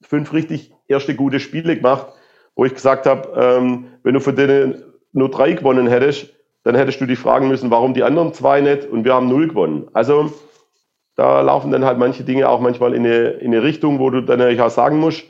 fünf 0.00 0.32
richtig 0.32 0.72
erste 0.86 1.16
gute 1.16 1.40
Spiele 1.40 1.74
gemacht, 1.74 2.06
wo 2.54 2.64
ich 2.64 2.72
gesagt 2.72 3.06
habe, 3.06 3.28
ähm, 3.36 3.86
wenn 4.04 4.14
du 4.14 4.20
von 4.20 4.36
denen 4.36 4.84
nur 5.12 5.28
drei 5.28 5.54
gewonnen 5.54 5.88
hättest, 5.88 6.32
dann 6.62 6.76
hättest 6.76 7.00
du 7.00 7.06
dich 7.06 7.18
fragen 7.18 7.48
müssen, 7.48 7.72
warum 7.72 7.94
die 7.94 8.04
anderen 8.04 8.32
zwei 8.32 8.60
nicht 8.60 8.88
und 8.88 9.04
wir 9.04 9.14
haben 9.14 9.28
null 9.28 9.48
gewonnen. 9.48 9.88
Also 9.92 10.32
da 11.16 11.40
laufen 11.40 11.72
dann 11.72 11.84
halt 11.84 11.98
manche 11.98 12.22
Dinge 12.22 12.48
auch 12.48 12.60
manchmal 12.60 12.94
in 12.94 13.04
eine, 13.04 13.30
in 13.30 13.52
eine 13.52 13.64
Richtung, 13.64 13.98
wo 13.98 14.08
du 14.10 14.20
dann 14.20 14.38
natürlich 14.38 14.60
auch 14.60 14.70
sagen 14.70 15.00
musst, 15.00 15.24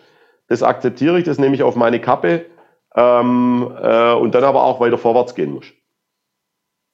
das 0.49 0.63
akzeptiere 0.63 1.19
ich, 1.19 1.25
das 1.25 1.39
nehme 1.39 1.55
ich 1.55 1.63
auf 1.63 1.77
meine 1.77 1.99
Kappe 1.99 2.45
ähm, 2.95 3.71
äh, 3.81 4.13
und 4.13 4.35
dann 4.35 4.45
aber 4.45 4.63
auch 4.65 4.81
weiter 4.81 4.99
vorwärts 4.99 5.35
gehen 5.35 5.53
muss. 5.53 5.67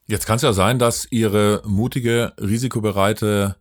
Jetzt 0.07 0.27
kann 0.27 0.37
es 0.37 0.43
ja 0.43 0.53
sein, 0.53 0.79
dass 0.79 1.07
Ihre 1.11 1.63
mutige, 1.67 2.33
risikobereite 2.41 3.57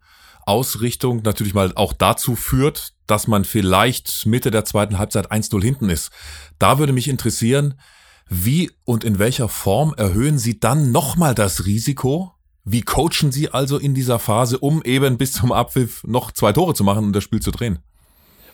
Ausrichtung 0.45 1.21
natürlich 1.23 1.53
mal 1.53 1.73
auch 1.75 1.91
dazu 1.91 2.35
führt, 2.35 2.93
dass 3.05 3.27
man 3.27 3.43
vielleicht 3.43 4.25
Mitte 4.25 4.49
der 4.49 4.63
zweiten 4.63 4.97
Halbzeit 4.97 5.31
1-0 5.31 5.61
hinten 5.61 5.89
ist. 5.89 6.09
Da 6.57 6.79
würde 6.79 6.93
mich 6.93 7.09
interessieren, 7.09 7.75
wie 8.29 8.71
und 8.85 9.03
in 9.03 9.19
welcher 9.19 9.49
Form 9.49 9.93
erhöhen 9.97 10.37
Sie 10.37 10.59
dann 10.59 10.91
nochmal 10.91 11.35
das 11.35 11.65
Risiko? 11.65 12.33
Wie 12.63 12.81
coachen 12.81 13.31
Sie 13.31 13.49
also 13.49 13.77
in 13.77 13.93
dieser 13.93 14.19
Phase, 14.19 14.57
um 14.59 14.81
eben 14.83 15.17
bis 15.17 15.33
zum 15.33 15.51
Abpfiff 15.51 16.03
noch 16.05 16.31
zwei 16.31 16.51
Tore 16.51 16.73
zu 16.73 16.83
machen 16.83 17.05
und 17.05 17.13
das 17.13 17.23
Spiel 17.23 17.41
zu 17.41 17.51
drehen? 17.51 17.79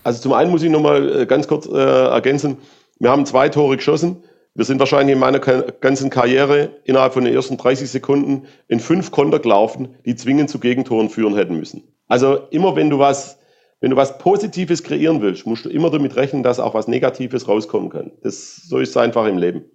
Also 0.04 0.22
zum 0.22 0.34
einen 0.34 0.52
muss 0.52 0.62
ich 0.62 0.70
nochmal 0.70 1.22
äh, 1.22 1.26
ganz 1.26 1.48
kurz 1.48 1.66
äh, 1.66 1.78
ergänzen, 1.78 2.58
wir 3.04 3.12
haben 3.12 3.26
zwei 3.26 3.50
Tore 3.50 3.76
geschossen. 3.76 4.24
Wir 4.56 4.64
sind 4.64 4.80
wahrscheinlich 4.80 5.14
in 5.14 5.20
meiner 5.20 5.40
ganzen 5.40 6.10
Karriere 6.10 6.78
innerhalb 6.86 7.14
von 7.14 7.26
den 7.26 7.34
ersten 7.34 7.58
30 7.58 7.90
Sekunden 7.90 8.48
in 8.70 8.80
fünf 8.80 9.12
Konter 9.12 9.40
gelaufen, 9.40 9.96
die 10.06 10.16
zwingend 10.16 10.50
zu 10.50 10.58
Gegentoren 10.58 11.10
führen 11.10 11.36
hätten 11.36 11.58
müssen. 11.58 11.84
Also 12.08 12.48
immer 12.52 12.78
wenn 12.78 12.90
du 12.90 13.00
was, 13.00 13.40
wenn 13.82 13.92
du 13.92 13.98
was 13.98 14.20
Positives 14.20 14.84
kreieren 14.84 15.22
willst, 15.22 15.46
musst 15.46 15.66
du 15.66 15.70
immer 15.70 15.90
damit 15.90 16.16
rechnen, 16.16 16.44
dass 16.44 16.62
auch 16.62 16.76
was 16.76 16.88
Negatives 16.88 17.48
rauskommen 17.48 17.90
kann. 17.90 18.12
Das, 18.22 18.56
so 18.56 18.78
ist 18.78 18.92
es 18.92 18.98
einfach 18.98 19.26
im 19.26 19.38
Leben. 19.38 19.66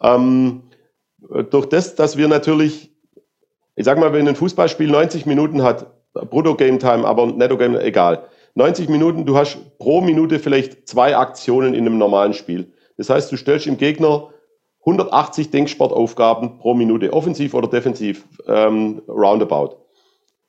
Ähm, 0.00 0.62
durch 1.50 1.66
das, 1.66 1.94
dass 1.94 2.16
wir 2.16 2.28
natürlich, 2.28 2.90
ich 3.74 3.84
sag 3.84 3.98
mal, 3.98 4.14
wenn 4.14 4.26
ein 4.28 4.36
Fußballspiel 4.36 4.88
90 4.88 5.26
Minuten 5.26 5.62
hat, 5.62 5.92
Brutto 6.14 6.54
Game 6.54 6.78
Time, 6.78 7.06
aber 7.06 7.26
Netto 7.26 7.58
Game, 7.58 7.76
egal. 7.76 8.26
90 8.56 8.88
Minuten, 8.88 9.26
du 9.26 9.36
hast 9.36 9.58
pro 9.78 10.00
Minute 10.00 10.38
vielleicht 10.38 10.88
zwei 10.88 11.14
Aktionen 11.14 11.74
in 11.74 11.86
einem 11.86 11.98
normalen 11.98 12.32
Spiel. 12.32 12.72
Das 12.96 13.10
heißt, 13.10 13.30
du 13.30 13.36
stellst 13.36 13.66
im 13.66 13.76
Gegner 13.76 14.30
180 14.80 15.50
Denksportaufgaben 15.50 16.56
pro 16.56 16.72
Minute, 16.72 17.12
offensiv 17.12 17.52
oder 17.52 17.68
defensiv, 17.68 18.26
ähm, 18.46 19.02
roundabout. 19.08 19.76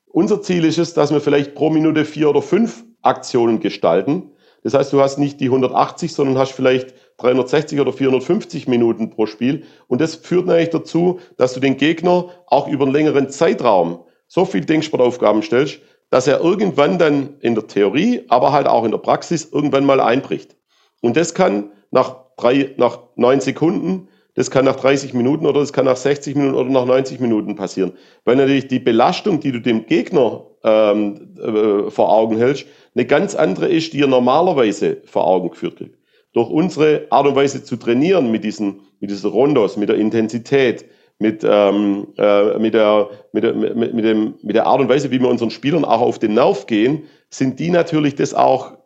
Unser 0.06 0.42
Ziel 0.42 0.64
ist 0.64 0.78
es, 0.78 0.94
dass 0.94 1.12
wir 1.12 1.20
vielleicht 1.20 1.54
pro 1.54 1.70
Minute 1.70 2.06
vier 2.06 2.30
oder 2.30 2.42
fünf 2.42 2.86
Aktionen 3.02 3.60
gestalten. 3.60 4.32
Das 4.64 4.74
heißt, 4.74 4.94
du 4.94 5.02
hast 5.02 5.18
nicht 5.18 5.42
die 5.42 5.48
180, 5.48 6.14
sondern 6.14 6.38
hast 6.38 6.54
vielleicht 6.54 6.94
360 7.18 7.82
oder 7.82 7.92
450 7.92 8.70
Minuten 8.70 9.10
pro 9.10 9.26
Spiel. 9.26 9.66
Und 9.88 10.00
das 10.00 10.16
führt 10.16 10.46
natürlich 10.46 10.70
dazu, 10.70 11.20
dass 11.36 11.56
du 11.56 11.60
den 11.60 11.76
Gegner 11.76 12.30
auch 12.46 12.70
über 12.70 12.86
einen 12.86 12.94
längeren 12.94 13.30
Zeitraum 13.30 14.06
so 14.28 14.46
viel 14.46 14.64
Denksportaufgaben 14.64 15.42
stellst, 15.42 15.82
dass 16.10 16.28
er 16.28 16.40
irgendwann 16.40 16.98
dann 16.98 17.36
in 17.42 17.56
der 17.56 17.68
Theorie, 17.68 18.24
aber 18.30 18.52
halt 18.52 18.68
auch 18.68 18.86
in 18.86 18.92
der 18.92 18.98
Praxis 18.98 19.50
irgendwann 19.52 19.86
mal 19.86 20.00
einbricht. 20.00 20.56
Und 21.02 21.18
das 21.18 21.34
kann 21.34 21.72
nach 21.92 22.16
drei, 22.38 22.74
nach 22.78 23.00
neun 23.16 23.42
Sekunden, 23.42 24.08
das 24.38 24.52
kann 24.52 24.66
nach 24.66 24.76
30 24.76 25.16
Minuten 25.16 25.48
oder 25.48 25.62
das 25.62 25.74
kann 25.74 25.86
nach 25.86 25.98
60 25.98 26.36
Minuten 26.36 26.56
oder 26.56 26.70
nach 26.70 26.86
90 26.86 27.20
Minuten 27.20 27.56
passieren. 27.56 27.94
Weil 28.24 28.36
natürlich 28.36 28.68
die 28.68 28.80
Belastung, 28.80 29.40
die 29.40 29.52
du 29.52 29.60
dem 29.60 29.88
Gegner 29.88 30.46
ähm, 30.64 31.36
äh, 31.42 31.90
vor 31.90 32.12
Augen 32.12 32.38
hältst, 32.38 32.68
eine 32.94 33.06
ganz 33.06 33.34
andere 33.34 33.68
ist, 33.68 33.94
die 33.94 34.02
er 34.02 34.08
normalerweise 34.08 35.02
vor 35.06 35.26
Augen 35.26 35.50
geführt 35.50 35.78
kriegt. 35.78 35.98
Durch 36.34 36.52
unsere 36.52 37.08
Art 37.10 37.26
und 37.26 37.36
Weise 37.36 37.64
zu 37.64 37.78
trainieren 37.78 38.30
mit 38.30 38.44
diesen, 38.44 38.82
mit 39.00 39.10
diesen 39.10 39.32
Rondos, 39.32 39.76
mit 39.76 39.90
der 39.90 39.96
Intensität, 39.96 40.86
mit, 41.20 41.44
ähm, 41.44 42.08
äh, 42.18 42.58
mit, 42.60 42.74
der, 42.74 43.10
mit, 43.34 43.56
mit, 43.56 43.94
mit, 43.94 44.06
dem, 44.06 44.36
mit 44.42 44.56
der 44.56 44.68
Art 44.68 44.80
und 44.80 44.90
Weise, 44.90 45.12
wie 45.12 45.20
wir 45.20 45.30
unseren 45.30 45.50
Spielern 45.50 45.86
auch 45.86 46.02
auf 46.02 46.20
den 46.20 46.36
Nerv 46.36 46.68
gehen, 46.68 47.04
sind 47.30 47.60
die 47.60 47.70
natürlich 47.70 48.16
das 48.16 48.34
auch, 48.34 48.78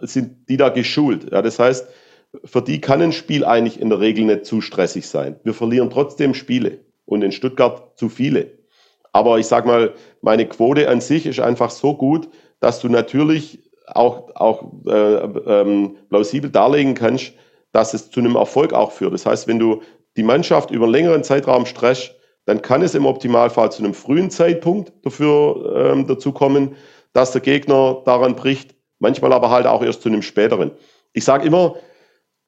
sind 0.00 0.48
die 0.48 0.56
da 0.56 0.68
geschult. 0.68 1.32
Ja, 1.32 1.42
das 1.42 1.58
heißt, 1.58 1.88
für 2.44 2.62
die 2.62 2.80
kann 2.80 3.00
ein 3.00 3.12
Spiel 3.12 3.44
eigentlich 3.44 3.80
in 3.80 3.88
der 3.88 4.00
Regel 4.00 4.24
nicht 4.24 4.44
zu 4.44 4.60
stressig 4.60 5.06
sein. 5.08 5.36
Wir 5.44 5.54
verlieren 5.54 5.90
trotzdem 5.90 6.34
Spiele 6.34 6.80
und 7.06 7.22
in 7.22 7.32
Stuttgart 7.32 7.98
zu 7.98 8.08
viele. 8.08 8.50
Aber 9.12 9.38
ich 9.38 9.46
sag 9.46 9.64
mal, 9.64 9.94
meine 10.20 10.46
Quote 10.46 10.88
an 10.90 11.00
sich 11.00 11.24
ist 11.24 11.40
einfach 11.40 11.70
so 11.70 11.94
gut, 11.94 12.28
dass 12.60 12.80
du 12.80 12.88
natürlich 12.88 13.60
auch, 13.86 14.34
auch 14.34 14.64
äh, 14.86 14.90
ähm, 14.90 15.96
plausibel 16.10 16.50
darlegen 16.50 16.94
kannst, 16.94 17.32
dass 17.72 17.94
es 17.94 18.10
zu 18.10 18.20
einem 18.20 18.36
Erfolg 18.36 18.72
auch 18.72 18.92
führt. 18.92 19.14
Das 19.14 19.24
heißt, 19.24 19.48
wenn 19.48 19.58
du 19.58 19.82
die 20.16 20.22
Mannschaft 20.22 20.70
über 20.70 20.84
einen 20.84 20.92
längeren 20.92 21.24
Zeitraum 21.24 21.66
stresst, 21.66 22.14
dann 22.46 22.62
kann 22.62 22.82
es 22.82 22.94
im 22.94 23.06
Optimalfall 23.06 23.72
zu 23.72 23.82
einem 23.82 23.94
frühen 23.94 24.30
Zeitpunkt 24.30 24.92
dafür 25.02 25.92
ähm, 25.92 26.06
dazu 26.06 26.32
kommen, 26.32 26.76
dass 27.12 27.32
der 27.32 27.40
Gegner 27.40 28.02
daran 28.04 28.36
bricht, 28.36 28.74
manchmal 28.98 29.32
aber 29.32 29.50
halt 29.50 29.66
auch 29.66 29.82
erst 29.82 30.02
zu 30.02 30.08
einem 30.08 30.22
späteren. 30.22 30.70
Ich 31.12 31.24
sage 31.24 31.46
immer, 31.46 31.74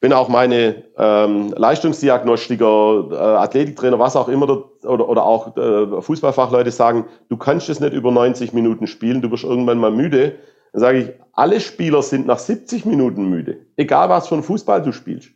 wenn 0.00 0.12
auch 0.12 0.28
meine 0.28 0.84
ähm, 0.96 1.52
Leistungsdiagnostiker, 1.56 3.08
äh, 3.10 3.14
Athletiktrainer, 3.16 3.98
was 3.98 4.14
auch 4.14 4.28
immer, 4.28 4.64
oder, 4.84 5.08
oder 5.08 5.24
auch 5.24 5.56
äh, 5.56 6.00
Fußballfachleute 6.00 6.70
sagen, 6.70 7.06
du 7.28 7.36
kannst 7.36 7.68
es 7.68 7.80
nicht 7.80 7.92
über 7.92 8.12
90 8.12 8.52
Minuten 8.52 8.86
spielen, 8.86 9.20
du 9.20 9.30
wirst 9.32 9.42
irgendwann 9.44 9.78
mal 9.78 9.90
müde, 9.90 10.36
dann 10.72 10.80
sage 10.80 10.98
ich, 10.98 11.10
alle 11.32 11.60
Spieler 11.60 12.02
sind 12.02 12.26
nach 12.26 12.38
70 12.38 12.84
Minuten 12.84 13.28
müde, 13.28 13.66
egal 13.76 14.08
was 14.08 14.28
für 14.28 14.36
ein 14.36 14.42
Fußball 14.44 14.82
du 14.82 14.92
spielst. 14.92 15.30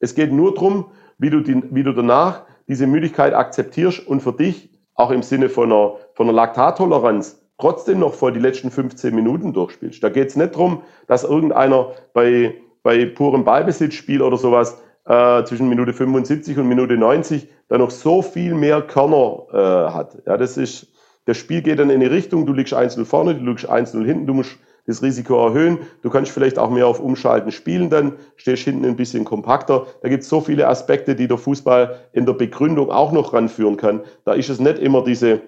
Es 0.00 0.14
geht 0.14 0.32
nur 0.32 0.54
darum, 0.54 0.86
wie 1.18 1.30
du, 1.30 1.40
die, 1.40 1.62
wie 1.70 1.82
du 1.82 1.92
danach 1.92 2.42
diese 2.68 2.86
Müdigkeit 2.86 3.34
akzeptierst 3.34 4.06
und 4.06 4.20
für 4.20 4.32
dich 4.32 4.70
auch 4.94 5.10
im 5.10 5.22
Sinne 5.22 5.48
von 5.48 5.72
einer, 5.72 5.94
von 6.14 6.26
einer 6.26 6.34
Laktattoleranz 6.34 7.40
trotzdem 7.58 7.98
noch 7.98 8.14
vor 8.14 8.32
die 8.32 8.40
letzten 8.40 8.70
15 8.70 9.14
Minuten 9.14 9.52
durchspielst. 9.52 10.02
Da 10.02 10.08
geht 10.08 10.28
es 10.28 10.36
nicht 10.36 10.54
darum, 10.54 10.82
dass 11.06 11.24
irgendeiner 11.24 11.92
bei, 12.12 12.54
bei 12.82 13.04
purem 13.06 13.44
Ballbesitzspiel 13.44 14.22
oder 14.22 14.36
sowas 14.36 14.80
äh, 15.06 15.44
zwischen 15.44 15.68
Minute 15.68 15.92
75 15.92 16.56
und 16.58 16.68
Minute 16.68 16.96
90 16.96 17.48
da 17.68 17.78
noch 17.78 17.90
so 17.90 18.22
viel 18.22 18.54
mehr 18.54 18.82
Körner 18.82 19.46
äh, 19.52 19.92
hat. 19.92 20.18
Ja, 20.26 20.36
das 20.36 20.56
ist, 20.56 20.88
das 21.24 21.36
Spiel 21.36 21.62
geht 21.62 21.78
dann 21.78 21.90
in 21.90 22.00
eine 22.00 22.10
Richtung, 22.10 22.46
du 22.46 22.52
liegst 22.52 22.74
1-0 22.74 23.04
vorne, 23.04 23.34
du 23.34 23.44
liegst 23.44 23.68
1-0 23.68 24.04
hinten, 24.04 24.26
du 24.26 24.34
musst 24.34 24.56
das 24.88 25.02
Risiko 25.02 25.46
erhöhen. 25.46 25.80
Du 26.02 26.08
kannst 26.08 26.32
vielleicht 26.32 26.58
auch 26.58 26.70
mehr 26.70 26.86
auf 26.86 26.98
Umschalten 26.98 27.52
spielen, 27.52 27.90
dann 27.90 28.14
stehst 28.36 28.64
hinten 28.64 28.86
ein 28.86 28.96
bisschen 28.96 29.24
kompakter. 29.24 29.86
Da 30.02 30.08
gibt 30.08 30.22
es 30.22 30.30
so 30.30 30.40
viele 30.40 30.66
Aspekte, 30.66 31.14
die 31.14 31.28
der 31.28 31.36
Fußball 31.36 32.00
in 32.12 32.24
der 32.24 32.32
Begründung 32.32 32.90
auch 32.90 33.12
noch 33.12 33.34
ranführen 33.34 33.76
kann. 33.76 34.00
Da 34.24 34.32
ist 34.32 34.48
es 34.48 34.58
nicht 34.58 34.78
immer 34.78 35.04
diese 35.04 35.42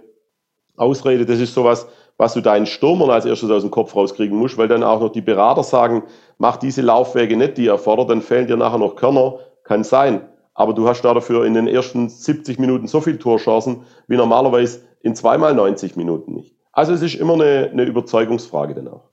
Ausrede, 0.77 1.25
das 1.25 1.41
ist 1.41 1.55
sowas, 1.55 1.87
was 2.19 2.35
du 2.35 2.43
deinen 2.43 2.67
Stürmern 2.67 3.11
als 3.11 3.25
erstes 3.25 3.51
aus 3.51 3.63
dem 3.63 3.71
Kopf 3.71 3.97
rauskriegen 3.97 4.37
musst, 4.37 4.59
weil 4.59 4.69
dann 4.69 4.83
auch 4.83 5.01
noch 5.01 5.11
die 5.11 5.23
Berater 5.23 5.63
sagen, 5.63 6.03
mach 6.37 6.59
diese 6.59 6.83
Laufwege 6.83 7.37
nicht, 7.37 7.57
die 7.57 7.67
er 7.67 7.79
fordert, 7.79 8.11
dann 8.11 8.21
fehlen 8.21 8.47
dir 8.47 8.59
nachher 8.59 8.79
noch 8.79 8.95
Körner. 8.95 9.39
Kann 9.65 9.85
sein. 9.85 10.21
Aber 10.53 10.75
du 10.75 10.87
hast 10.87 11.01
da 11.03 11.15
dafür 11.15 11.47
in 11.47 11.55
den 11.55 11.67
ersten 11.67 12.11
70 12.11 12.59
Minuten 12.59 12.89
so 12.89 13.01
viel 13.01 13.19
Torchancen 13.19 13.85
wie 14.07 14.17
normalerweise 14.17 14.81
in 15.01 15.15
zweimal 15.15 15.55
90 15.55 15.97
Minuten 15.97 16.35
nicht. 16.35 16.55
Also 16.73 16.93
es 16.93 17.01
ist 17.01 17.15
immer 17.15 17.35
eine, 17.35 17.71
eine 17.73 17.85
Überzeugungsfrage 17.85 18.75
dann 18.75 18.89
auch. 18.89 19.10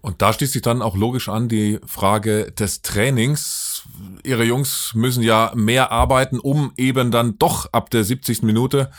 Und 0.00 0.22
da 0.22 0.32
schließt 0.32 0.52
sich 0.52 0.62
dann 0.62 0.82
auch 0.82 0.96
logisch 0.96 1.28
an 1.28 1.48
die 1.48 1.80
Frage 1.84 2.52
des 2.52 2.82
Trainings. 2.82 3.82
Ihre 4.22 4.44
Jungs 4.44 4.92
müssen 4.94 5.22
ja 5.22 5.52
mehr 5.54 5.90
arbeiten, 5.90 6.38
um 6.38 6.72
eben 6.76 7.10
dann 7.10 7.38
doch 7.38 7.72
ab 7.72 7.90
der 7.90 8.04
70. 8.04 8.42
Minute 8.42 8.90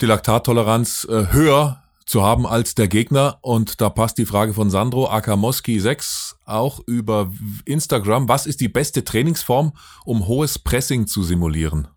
die 0.00 0.06
Laktattoleranz 0.06 1.08
äh, 1.10 1.32
höher 1.32 1.82
zu 2.06 2.22
haben 2.22 2.46
als 2.46 2.74
der 2.74 2.88
Gegner. 2.88 3.38
Und 3.42 3.80
da 3.80 3.90
passt 3.90 4.18
die 4.18 4.26
Frage 4.26 4.54
von 4.54 4.70
Sandro 4.70 5.10
Akamoski6 5.10 6.34
auch 6.46 6.80
über 6.86 7.30
Instagram. 7.64 8.28
Was 8.28 8.46
ist 8.46 8.60
die 8.60 8.68
beste 8.68 9.04
Trainingsform, 9.04 9.72
um 10.04 10.26
hohes 10.26 10.58
Pressing 10.58 11.06
zu 11.06 11.22
simulieren? 11.22 11.88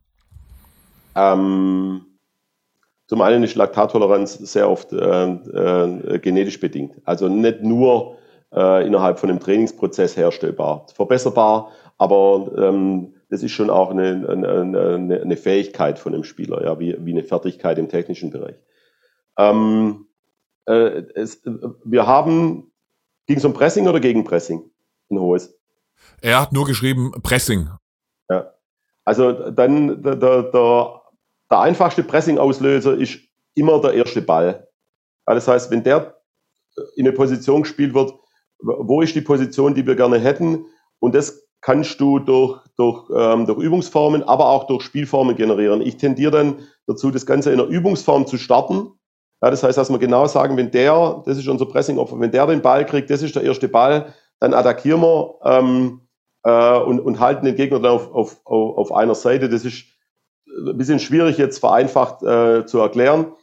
Ähm, 1.15 2.01
zum 3.07 3.21
einen 3.21 3.43
ist 3.43 3.55
Laktattoleranz 3.55 4.33
sehr 4.33 4.69
oft 4.69 4.91
äh, 4.93 5.25
äh, 5.25 6.19
genetisch 6.19 6.59
bedingt. 6.59 6.93
Also 7.05 7.27
nicht 7.27 7.61
nur 7.61 8.17
äh, 8.53 8.85
innerhalb 8.85 9.19
von 9.19 9.29
einem 9.29 9.39
Trainingsprozess 9.39 10.17
herstellbar. 10.17 10.87
Verbesserbar, 10.93 11.71
aber 11.97 12.51
ähm, 12.57 13.13
das 13.29 13.43
ist 13.43 13.51
schon 13.51 13.69
auch 13.69 13.91
eine, 13.91 14.27
eine, 14.27 15.21
eine 15.21 15.37
Fähigkeit 15.37 15.97
von 15.97 16.13
einem 16.13 16.23
Spieler, 16.23 16.63
ja, 16.63 16.79
wie, 16.79 16.97
wie 16.99 17.11
eine 17.11 17.23
Fertigkeit 17.23 17.77
im 17.77 17.87
technischen 17.87 18.29
Bereich. 18.29 18.55
Ähm, 19.37 20.07
äh, 20.65 21.03
es, 21.15 21.41
wir 21.85 22.07
haben, 22.07 22.71
ging 23.27 23.37
es 23.37 23.45
um 23.45 23.53
Pressing 23.53 23.87
oder 23.87 23.99
gegen 23.99 24.23
Pressing? 24.23 24.69
Ein 25.09 25.19
hohes. 25.19 25.57
Er 26.21 26.41
hat 26.41 26.51
nur 26.51 26.65
geschrieben 26.65 27.11
Pressing. 27.23 27.69
Ja. 28.29 28.53
Also 29.05 29.51
dann 29.51 30.01
der, 30.01 30.15
der, 30.15 30.43
der, 30.43 31.01
der 31.49 31.59
einfachste 31.59 32.03
Pressing-Auslöser 32.03 32.97
ist 32.97 33.19
immer 33.55 33.81
der 33.81 33.93
erste 33.93 34.21
Ball. 34.21 34.67
Das 35.25 35.47
heißt, 35.47 35.71
wenn 35.71 35.83
der 35.83 36.21
in 36.95 37.07
eine 37.07 37.15
Position 37.15 37.63
gespielt 37.63 37.93
wird, 37.93 38.13
wo 38.61 39.01
ist 39.01 39.15
die 39.15 39.21
Position, 39.21 39.73
die 39.73 39.85
wir 39.85 39.95
gerne 39.95 40.19
hätten. 40.19 40.65
Und 40.99 41.15
das 41.15 41.47
kannst 41.61 41.99
du 41.99 42.19
durch, 42.19 42.59
durch, 42.75 43.09
ähm, 43.15 43.45
durch 43.45 43.59
Übungsformen, 43.59 44.23
aber 44.23 44.49
auch 44.49 44.65
durch 44.65 44.83
Spielformen 44.83 45.35
generieren. 45.35 45.81
Ich 45.81 45.97
tendiere 45.97 46.31
dann 46.31 46.59
dazu, 46.87 47.11
das 47.11 47.25
Ganze 47.25 47.51
in 47.51 47.59
einer 47.59 47.69
Übungsform 47.69 48.25
zu 48.27 48.37
starten. 48.37 48.91
Ja, 49.41 49.49
das 49.49 49.63
heißt, 49.63 49.77
dass 49.77 49.89
wir 49.89 49.99
genau 49.99 50.27
sagen, 50.27 50.57
wenn 50.57 50.71
der, 50.71 51.23
das 51.25 51.37
ist 51.37 51.47
unser 51.47 51.65
Pressing-Opfer, 51.65 52.19
wenn 52.19 52.31
der 52.31 52.45
den 52.47 52.61
Ball 52.61 52.85
kriegt, 52.85 53.09
das 53.09 53.21
ist 53.21 53.35
der 53.35 53.43
erste 53.43 53.67
Ball, 53.67 54.13
dann 54.39 54.53
attackieren 54.53 55.01
wir 55.01 55.35
ähm, 55.43 56.01
äh, 56.43 56.77
und, 56.79 56.99
und 56.99 57.19
halten 57.19 57.45
den 57.45 57.55
Gegner 57.55 57.79
dann 57.79 57.91
auf, 57.91 58.11
auf, 58.13 58.41
auf 58.45 58.91
einer 58.91 59.15
Seite. 59.15 59.49
Das 59.49 59.65
ist 59.65 59.85
ein 60.47 60.77
bisschen 60.77 60.99
schwierig 60.99 61.37
jetzt 61.37 61.59
vereinfacht 61.59 62.23
äh, 62.23 62.65
zu 62.65 62.79
erklären. 62.79 63.33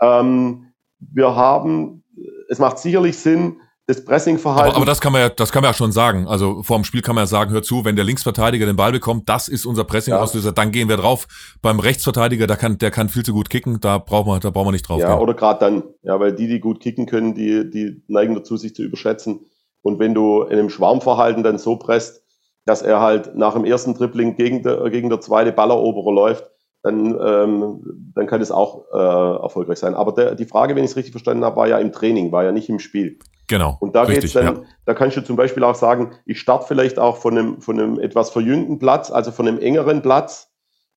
Ähm, 0.00 0.72
wir 0.98 1.36
haben, 1.36 2.04
es 2.48 2.58
macht 2.58 2.78
sicherlich 2.78 3.18
Sinn, 3.18 3.60
das 3.86 4.04
Pressingverhalten. 4.04 4.70
Aber, 4.70 4.76
aber 4.76 4.86
das 4.86 5.00
kann 5.00 5.12
man 5.12 5.20
ja, 5.20 5.28
das 5.28 5.52
kann 5.52 5.62
man 5.62 5.70
ja 5.70 5.74
schon 5.74 5.92
sagen. 5.92 6.26
Also 6.26 6.62
vor 6.62 6.78
dem 6.78 6.84
Spiel 6.84 7.02
kann 7.02 7.14
man 7.14 7.22
ja 7.22 7.26
sagen, 7.26 7.50
hör 7.50 7.62
zu, 7.62 7.84
wenn 7.84 7.96
der 7.96 8.04
Linksverteidiger 8.04 8.64
den 8.64 8.76
Ball 8.76 8.92
bekommt, 8.92 9.28
das 9.28 9.48
ist 9.48 9.66
unser 9.66 9.84
Pressing-Auslöser, 9.84 10.48
ja. 10.48 10.52
dann 10.52 10.70
gehen 10.70 10.88
wir 10.88 10.96
drauf. 10.96 11.26
Beim 11.60 11.80
Rechtsverteidiger, 11.80 12.46
der 12.46 12.56
kann, 12.56 12.78
der 12.78 12.90
kann 12.90 13.10
viel 13.10 13.24
zu 13.24 13.34
gut 13.34 13.50
kicken, 13.50 13.80
da 13.80 13.98
braucht 13.98 14.26
man, 14.26 14.40
da 14.40 14.50
brauchen 14.50 14.68
wir 14.68 14.72
nicht 14.72 14.88
drauf. 14.88 15.00
Ja, 15.00 15.14
gehen. 15.14 15.22
oder 15.22 15.34
gerade 15.34 15.60
dann, 15.60 15.82
ja, 16.02 16.18
weil 16.18 16.32
die, 16.32 16.48
die 16.48 16.60
gut 16.60 16.80
kicken 16.80 17.04
können, 17.06 17.34
die, 17.34 17.68
die 17.70 18.02
neigen 18.08 18.34
dazu, 18.34 18.56
sich 18.56 18.74
zu 18.74 18.82
überschätzen. 18.82 19.40
Und 19.82 19.98
wenn 19.98 20.14
du 20.14 20.42
in 20.42 20.58
einem 20.58 20.70
Schwarmverhalten 20.70 21.42
dann 21.42 21.58
so 21.58 21.76
presst, 21.76 22.22
dass 22.64 22.80
er 22.80 23.00
halt 23.00 23.36
nach 23.36 23.52
dem 23.52 23.66
ersten 23.66 23.94
Tripling 23.94 24.36
gegen 24.36 24.62
der, 24.62 24.88
gegen 24.88 25.10
der 25.10 25.20
zweite 25.20 25.52
Balleroberer 25.52 26.12
läuft, 26.12 26.50
dann, 26.82 27.18
ähm, 27.20 28.12
dann 28.14 28.26
kann 28.26 28.40
es 28.40 28.50
auch 28.50 28.86
äh, 28.92 29.42
erfolgreich 29.42 29.78
sein. 29.78 29.94
Aber 29.94 30.12
der, 30.12 30.34
die 30.34 30.46
Frage, 30.46 30.74
wenn 30.74 30.84
ich 30.84 30.90
es 30.90 30.96
richtig 30.96 31.12
verstanden 31.12 31.44
habe, 31.44 31.56
war 31.56 31.68
ja 31.68 31.78
im 31.78 31.92
Training, 31.92 32.32
war 32.32 32.44
ja 32.44 32.52
nicht 32.52 32.70
im 32.70 32.78
Spiel. 32.78 33.18
Genau. 33.46 33.76
Und 33.80 33.94
da 33.94 34.04
geht's 34.04 34.32
dann, 34.32 34.44
ja. 34.44 34.62
da 34.86 34.94
kannst 34.94 35.16
du 35.16 35.20
zum 35.22 35.36
Beispiel 35.36 35.64
auch 35.64 35.74
sagen, 35.74 36.12
ich 36.24 36.40
starte 36.40 36.66
vielleicht 36.66 36.98
auch 36.98 37.18
von 37.18 37.36
einem, 37.36 37.60
von 37.60 37.78
einem 37.78 37.98
etwas 37.98 38.30
verjüngten 38.30 38.78
Platz, 38.78 39.10
also 39.10 39.32
von 39.32 39.46
einem 39.46 39.58
engeren 39.58 40.02
Platz, 40.02 40.50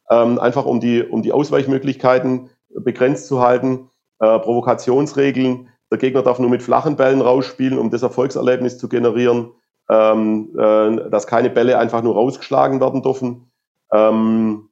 ähm, 0.10 0.40
einfach 0.40 0.66
um 0.66 0.80
die, 0.80 1.04
um 1.04 1.22
die 1.22 1.34
Ausweichmöglichkeiten 1.34 2.50
begrenzt 2.70 3.28
zu 3.28 3.42
halten, 3.42 3.90
äh, 4.20 4.40
Provokationsregeln. 4.40 5.70
Der 5.92 5.98
Gegner 5.98 6.22
darf 6.22 6.40
nur 6.40 6.50
mit 6.50 6.64
flachen 6.64 6.96
Bällen 6.96 7.22
rausspielen, 7.22 7.78
um 7.78 7.90
das 7.90 8.04
Erfolgserlebnis 8.04 8.78
zu 8.78 8.88
generieren, 8.88 9.52
ähm, 9.90 10.50
äh, 10.58 11.10
dass 11.10 11.28
keine 11.28 11.50
Bälle 11.50 11.78
einfach 11.78 12.02
nur 12.02 12.16
rausgeschlagen 12.16 12.80
werden 12.80 13.02
dürfen. 13.02 13.52
Ähm, 13.92 14.70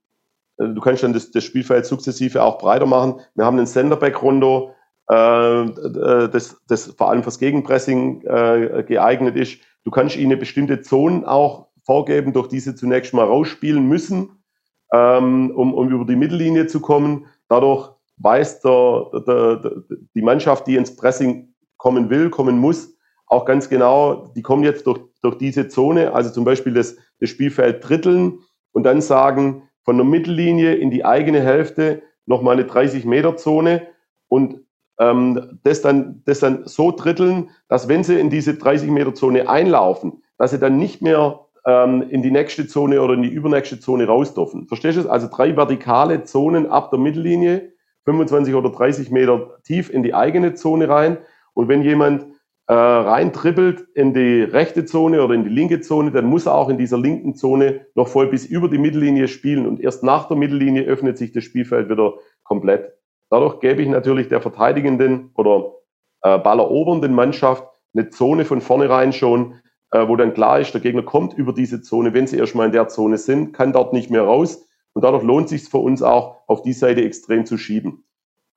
du 0.57 0.79
kannst 0.81 1.03
dann 1.03 1.13
das, 1.13 1.31
das 1.31 1.43
Spielfeld 1.43 1.85
sukzessive 1.85 2.43
auch 2.43 2.57
breiter 2.57 2.85
machen. 2.85 3.19
Wir 3.35 3.45
haben 3.45 3.57
einen 3.57 3.67
Centerback-Rondo, 3.67 4.69
äh, 4.69 4.75
das, 5.07 6.57
das 6.67 6.85
vor 6.97 7.09
allem 7.09 7.23
fürs 7.23 7.39
Gegenpressing 7.39 8.21
äh, 8.23 8.83
geeignet 8.87 9.35
ist. 9.35 9.59
Du 9.83 9.91
kannst 9.91 10.15
ihnen 10.15 10.39
bestimmte 10.39 10.81
Zonen 10.81 11.25
auch 11.25 11.67
vorgeben, 11.83 12.33
durch 12.33 12.47
diese 12.47 12.75
zunächst 12.75 13.13
mal 13.13 13.25
rausspielen 13.25 13.87
müssen, 13.87 14.43
ähm, 14.91 15.51
um, 15.55 15.73
um 15.73 15.89
über 15.89 16.05
die 16.05 16.15
Mittellinie 16.15 16.67
zu 16.67 16.79
kommen. 16.79 17.27
Dadurch 17.47 17.91
weiß 18.17 18.61
der, 18.61 19.11
der, 19.27 19.55
der, 19.57 19.71
die 20.15 20.21
Mannschaft, 20.21 20.67
die 20.67 20.75
ins 20.75 20.95
Pressing 20.95 21.53
kommen 21.77 22.09
will, 22.09 22.29
kommen 22.29 22.57
muss, 22.57 22.95
auch 23.27 23.45
ganz 23.45 23.69
genau, 23.69 24.31
die 24.35 24.41
kommen 24.41 24.63
jetzt 24.63 24.87
durch, 24.87 25.01
durch 25.21 25.37
diese 25.37 25.67
Zone, 25.67 26.13
also 26.13 26.31
zum 26.31 26.45
Beispiel 26.45 26.73
das, 26.73 26.95
das 27.19 27.29
Spielfeld 27.29 27.87
dritteln 27.87 28.39
und 28.71 28.83
dann 28.83 29.01
sagen, 29.01 29.63
von 29.83 29.97
der 29.97 30.05
Mittellinie 30.05 30.75
in 30.75 30.89
die 30.89 31.05
eigene 31.05 31.41
Hälfte 31.41 32.01
nochmal 32.25 32.53
eine 32.53 32.67
30-Meter-Zone 32.67 33.87
und 34.27 34.64
ähm, 34.99 35.59
das, 35.63 35.81
dann, 35.81 36.21
das 36.25 36.39
dann 36.39 36.65
so 36.65 36.91
dritteln, 36.91 37.49
dass 37.67 37.87
wenn 37.87 38.03
sie 38.03 38.19
in 38.19 38.29
diese 38.29 38.55
30 38.55 38.89
Meter 38.89 39.13
Zone 39.13 39.49
einlaufen, 39.49 40.23
dass 40.37 40.51
sie 40.51 40.59
dann 40.59 40.77
nicht 40.77 41.01
mehr 41.01 41.45
ähm, 41.65 42.03
in 42.09 42.21
die 42.21 42.31
nächste 42.31 42.67
Zone 42.67 43.01
oder 43.01 43.13
in 43.13 43.23
die 43.23 43.29
übernächste 43.29 43.79
Zone 43.79 44.05
raus 44.05 44.33
dürfen. 44.33 44.67
Verstehst 44.67 44.97
du? 44.97 45.09
Also 45.09 45.27
drei 45.31 45.55
vertikale 45.55 46.23
Zonen 46.23 46.67
ab 46.67 46.91
der 46.91 46.99
Mittellinie, 46.99 47.73
25 48.05 48.53
oder 48.53 48.69
30 48.69 49.11
Meter 49.11 49.57
tief 49.63 49.89
in 49.89 50.03
die 50.03 50.13
eigene 50.13 50.53
Zone 50.53 50.87
rein. 50.87 51.17
Und 51.53 51.67
wenn 51.67 51.81
jemand 51.81 52.25
äh, 52.67 52.73
rein 52.73 53.33
trippelt 53.33 53.85
in 53.95 54.13
die 54.13 54.41
rechte 54.41 54.85
Zone 54.85 55.23
oder 55.23 55.33
in 55.33 55.43
die 55.43 55.49
linke 55.49 55.81
Zone, 55.81 56.11
dann 56.11 56.25
muss 56.25 56.45
er 56.45 56.55
auch 56.55 56.69
in 56.69 56.77
dieser 56.77 56.99
linken 56.99 57.35
Zone 57.35 57.87
noch 57.95 58.07
voll 58.07 58.27
bis 58.27 58.45
über 58.45 58.69
die 58.69 58.77
Mittellinie 58.77 59.27
spielen. 59.27 59.65
Und 59.65 59.79
erst 59.79 60.03
nach 60.03 60.27
der 60.27 60.37
Mittellinie 60.37 60.83
öffnet 60.83 61.17
sich 61.17 61.31
das 61.31 61.43
Spielfeld 61.43 61.89
wieder 61.89 62.13
komplett. 62.43 62.94
Dadurch 63.35 63.59
gebe 63.59 63.81
ich 63.81 63.89
natürlich 63.89 64.29
der 64.29 64.39
verteidigenden 64.39 65.31
oder 65.35 65.73
äh, 66.21 66.37
ballerobernden 66.37 67.13
Mannschaft 67.13 67.67
eine 67.93 68.09
Zone 68.09 68.45
von 68.45 68.61
vornherein 68.61 69.11
schon, 69.11 69.55
äh, 69.91 70.07
wo 70.07 70.15
dann 70.15 70.33
klar 70.33 70.61
ist, 70.61 70.73
der 70.73 70.79
Gegner 70.79 71.03
kommt 71.03 71.33
über 71.33 71.51
diese 71.51 71.81
Zone. 71.81 72.13
Wenn 72.13 72.27
sie 72.27 72.37
erstmal 72.37 72.67
in 72.67 72.71
der 72.71 72.87
Zone 72.87 73.17
sind, 73.17 73.51
kann 73.51 73.73
dort 73.73 73.91
nicht 73.91 74.09
mehr 74.09 74.21
raus. 74.21 74.65
Und 74.93 75.03
dadurch 75.03 75.21
lohnt 75.21 75.49
sich 75.49 75.65
für 75.65 75.79
uns 75.79 76.01
auch, 76.01 76.37
auf 76.47 76.61
die 76.61 76.71
Seite 76.71 77.03
extrem 77.03 77.45
zu 77.45 77.57
schieben. 77.57 78.05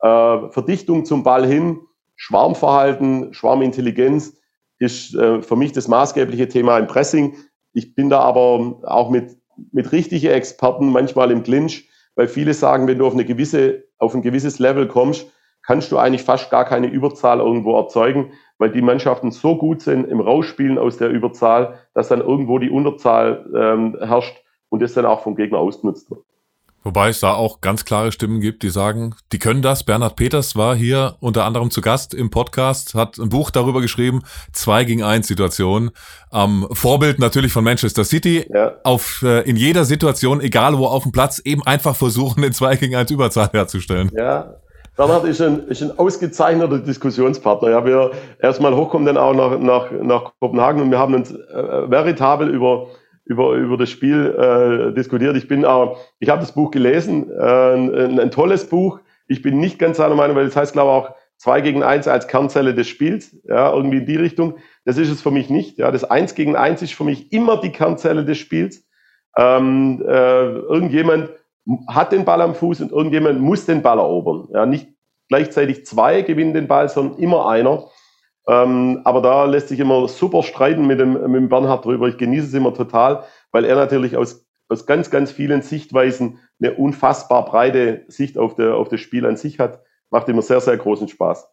Äh, 0.00 0.49
Verdichtung 0.50 1.04
zum 1.04 1.25
Ball 1.25 1.44
hin, 1.44 1.80
Schwarmverhalten, 2.14 3.35
Schwarmintelligenz 3.35 4.38
ist 4.78 5.12
äh, 5.16 5.42
für 5.42 5.56
mich 5.56 5.73
das 5.73 5.88
maßgebliche 5.88 6.47
Thema 6.47 6.78
im 6.78 6.87
Pressing. 6.87 7.35
Ich 7.73 7.97
bin 7.97 8.11
da 8.11 8.20
aber 8.20 8.78
auch 8.85 9.11
mit, 9.11 9.38
mit 9.73 9.90
richtigen 9.90 10.30
Experten 10.30 10.92
manchmal 10.92 11.32
im 11.32 11.42
Clinch, 11.42 11.88
weil 12.14 12.28
viele 12.28 12.54
sagen, 12.54 12.87
wenn 12.87 12.99
du 12.99 13.08
auf, 13.08 13.14
eine 13.14 13.25
gewisse, 13.25 13.88
auf 13.99 14.14
ein 14.14 14.23
gewisses 14.23 14.59
Level 14.59 14.88
kommst, 14.88 15.31
kannst 15.62 15.93
du 15.93 15.99
eigentlich 15.99 16.23
fast 16.23 16.50
gar 16.50 16.64
keine 16.64 16.87
Überzahl 16.87 17.40
irgendwo 17.40 17.76
erzeugen, 17.76 18.33
weil 18.59 18.71
die 18.71 18.83
Mannschaften 18.83 19.31
so 19.31 19.57
gut 19.57 19.83
sind 19.83 20.09
im 20.09 20.21
Rausspielen 20.21 20.78
aus 20.78 20.97
der 20.97 21.11
Überzahl, 21.11 21.78
dass 21.95 22.09
dann 22.09 22.21
irgendwo 22.21 22.59
die 22.59 22.71
Unterzahl 22.71 23.47
ähm, 23.55 23.97
herrscht 24.00 24.43
und 24.71 24.81
das 24.81 24.95
dann 24.95 25.07
auch 25.07 25.21
vom 25.21 25.37
Gegner 25.37 25.59
ausgenutzt 25.59 26.11
wird. 26.11 26.25
Wobei 26.85 27.08
es 27.08 27.20
da 27.20 27.35
auch 27.35 27.61
ganz 27.61 27.85
klare 27.85 28.12
Stimmen 28.12 28.40
gibt, 28.40 28.62
die 28.62 28.70
sagen, 28.70 29.14
die 29.32 29.38
können 29.38 29.62
das. 29.62 29.85
Bernhard 29.85 30.16
Peters 30.16 30.56
war 30.56 30.76
hier 30.76 31.16
unter 31.20 31.44
anderem 31.44 31.70
zu 31.70 31.80
Gast 31.80 32.14
im 32.14 32.30
Podcast, 32.30 32.94
hat 32.94 33.18
ein 33.18 33.28
Buch 33.28 33.50
darüber 33.50 33.80
geschrieben, 33.80 34.23
zwei 34.52 34.85
gegen 34.85 35.02
eins 35.02 35.26
Situation. 35.26 35.90
Am 36.30 36.66
Vorbild 36.70 37.18
natürlich 37.18 37.52
von 37.52 37.64
Manchester 37.64 38.04
City. 38.04 38.47
Ja. 38.54 38.73
Auf, 38.85 39.23
äh, 39.23 39.40
in 39.49 39.56
jeder 39.56 39.85
Situation, 39.85 40.40
egal 40.40 40.78
wo 40.78 40.87
auf 40.87 41.02
dem 41.02 41.12
Platz, 41.12 41.40
eben 41.44 41.62
einfach 41.66 41.97
versuchen, 41.97 42.42
den 42.42 42.52
zwei 42.52 42.76
gegen 42.76 42.94
eins 42.94 43.11
Überzahl 43.11 43.50
herzustellen. 43.52 44.11
Ja, 44.16 44.54
Bernhard 44.99 45.26
ist 45.26 45.40
ein, 45.40 45.68
ist 45.68 45.80
ein 45.80 45.97
ausgezeichneter 45.97 46.80
Diskussionspartner. 46.80 47.70
Ja, 47.70 47.87
wir 47.87 48.11
erstmal 48.40 48.75
hochkommen 48.75 49.06
dann 49.06 49.16
auch 49.16 49.32
nach, 49.32 49.56
nach, 49.61 49.92
nach 49.92 50.32
Kopenhagen 50.40 50.82
und 50.82 50.90
wir 50.90 50.99
haben 50.99 51.14
uns 51.14 51.30
äh, 51.30 51.88
veritabel 51.88 52.49
über, 52.49 52.88
über, 53.28 53.52
über 53.52 53.76
das 53.76 53.90
Spiel 53.90 54.35
äh, 54.35 54.94
diskutiert. 54.94 55.37
Ich 55.37 55.49
bin 55.49 55.64
auch, 55.64 55.99
ich 56.18 56.30
habe 56.30 56.40
das 56.40 56.52
Buch 56.52 56.70
gelesen, 56.70 57.30
äh, 57.30 57.75
ein, 57.75 58.18
ein, 58.18 58.30
tolles 58.30 58.68
Buch. 58.68 59.00
Ich 59.26 59.42
bin 59.42 59.61
nicht 59.61 59.78
ganz 59.78 59.99
seiner 59.99 60.14
Meinung, 60.14 60.35
weil 60.37 60.47
das 60.47 60.56
heißt, 60.56 60.73
glaube 60.73 60.90
ich, 60.90 60.97
auch 61.11 61.16
zwei 61.37 61.61
gegen 61.61 61.82
eins 61.82 62.08
als 62.08 62.26
Kernzelle 62.26 62.75
des 62.75 62.88
Spiels, 62.88 63.37
ja, 63.47 63.73
irgendwie 63.73 63.99
in 63.99 64.06
die 64.06 64.16
Richtung. 64.16 64.54
Das 64.87 64.97
ist 64.97 65.11
es 65.11 65.20
für 65.20 65.30
mich 65.30 65.50
nicht. 65.50 65.78
Ja, 65.78 65.90
das 65.90 66.04
eins 66.04 66.35
gegen 66.35 66.56
eins 66.56 66.80
ist 66.80 66.94
für 66.94 67.04
mich 67.04 67.30
immer 67.32 67.61
die 67.61 67.70
Kernzelle 67.70 68.25
des 68.25 68.38
Spiels. 68.38 68.87
Ähm, 69.37 70.02
äh, 70.06 70.49
irgendjemand 70.49 71.30
hat 71.87 72.12
den 72.12 72.25
Ball 72.25 72.40
am 72.40 72.54
Fuß 72.54 72.80
und 72.80 72.92
irgendjemand 72.92 73.40
muss 73.40 73.66
den 73.66 73.82
Ball 73.82 73.99
erobern. 73.99 74.49
Ja, 74.54 74.64
nicht 74.64 74.88
gleichzeitig 75.28 75.85
zwei 75.85 76.23
gewinnen 76.23 76.54
den 76.54 76.66
Ball, 76.66 76.88
sondern 76.88 77.18
immer 77.18 77.47
einer. 77.47 77.85
Ähm, 78.49 79.02
aber 79.05 79.21
da 79.21 79.45
lässt 79.45 79.69
sich 79.69 79.78
immer 79.78 80.09
super 80.09 80.43
streiten 80.43 80.87
mit 80.87 80.99
dem, 80.99 81.12
mit 81.12 81.35
dem 81.35 81.49
Bernhard 81.50 81.85
drüber. 81.85 82.09
Ich 82.09 82.17
genieße 82.17 82.47
es 82.47 82.55
immer 82.55 82.73
total, 82.73 83.25
weil 83.52 83.67
er 83.67 83.76
natürlich 83.76 84.17
aus, 84.17 84.47
aus 84.69 84.87
ganz, 84.87 85.11
ganz 85.11 85.31
vielen 85.31 85.61
Sichtweisen 85.61 86.38
eine 86.59 86.73
unfassbar 86.75 87.45
breite 87.45 88.05
Sicht 88.09 88.38
auf, 88.38 88.55
der, 88.55 88.75
auf 88.75 88.88
das 88.88 89.00
Spiel 89.00 89.26
an 89.26 89.37
sich 89.37 89.59
hat. 89.59 89.83
Macht 90.11 90.28
immer 90.31 90.40
sehr, 90.40 90.61
sehr 90.62 90.78
großen 90.78 91.09
Spaß. 91.09 91.47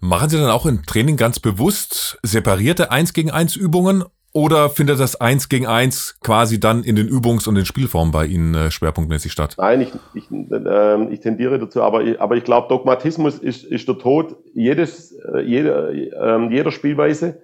Machen 0.00 0.30
Sie 0.30 0.38
dann 0.38 0.50
auch 0.50 0.64
im 0.64 0.82
Training 0.86 1.18
ganz 1.18 1.40
bewusst 1.40 2.18
separierte 2.22 2.90
1 2.90 3.12
gegen 3.12 3.30
1 3.30 3.54
Übungen 3.54 4.04
oder 4.32 4.70
findet 4.70 5.00
das 5.00 5.20
Eins 5.20 5.48
gegen 5.48 5.66
Eins 5.66 6.18
quasi 6.20 6.60
dann 6.60 6.84
in 6.84 6.96
den 6.96 7.08
Übungs- 7.08 7.48
und 7.48 7.56
den 7.56 7.64
Spielformen 7.64 8.12
bei 8.12 8.26
Ihnen 8.26 8.54
äh, 8.54 8.70
schwerpunktmäßig 8.70 9.32
statt? 9.32 9.56
Nein, 9.58 9.80
ich, 9.80 9.92
ich, 10.14 10.30
äh, 10.30 11.12
ich 11.12 11.20
tendiere 11.20 11.58
dazu, 11.58 11.82
aber 11.82 12.02
ich, 12.04 12.20
aber 12.20 12.36
ich 12.36 12.44
glaube, 12.44 12.68
Dogmatismus 12.68 13.38
ist, 13.38 13.64
ist 13.64 13.88
der 13.88 13.98
Tod 13.98 14.36
jedes, 14.54 15.16
jeder, 15.44 15.92
äh, 15.92 16.48
jeder 16.50 16.70
Spielweise. 16.70 17.42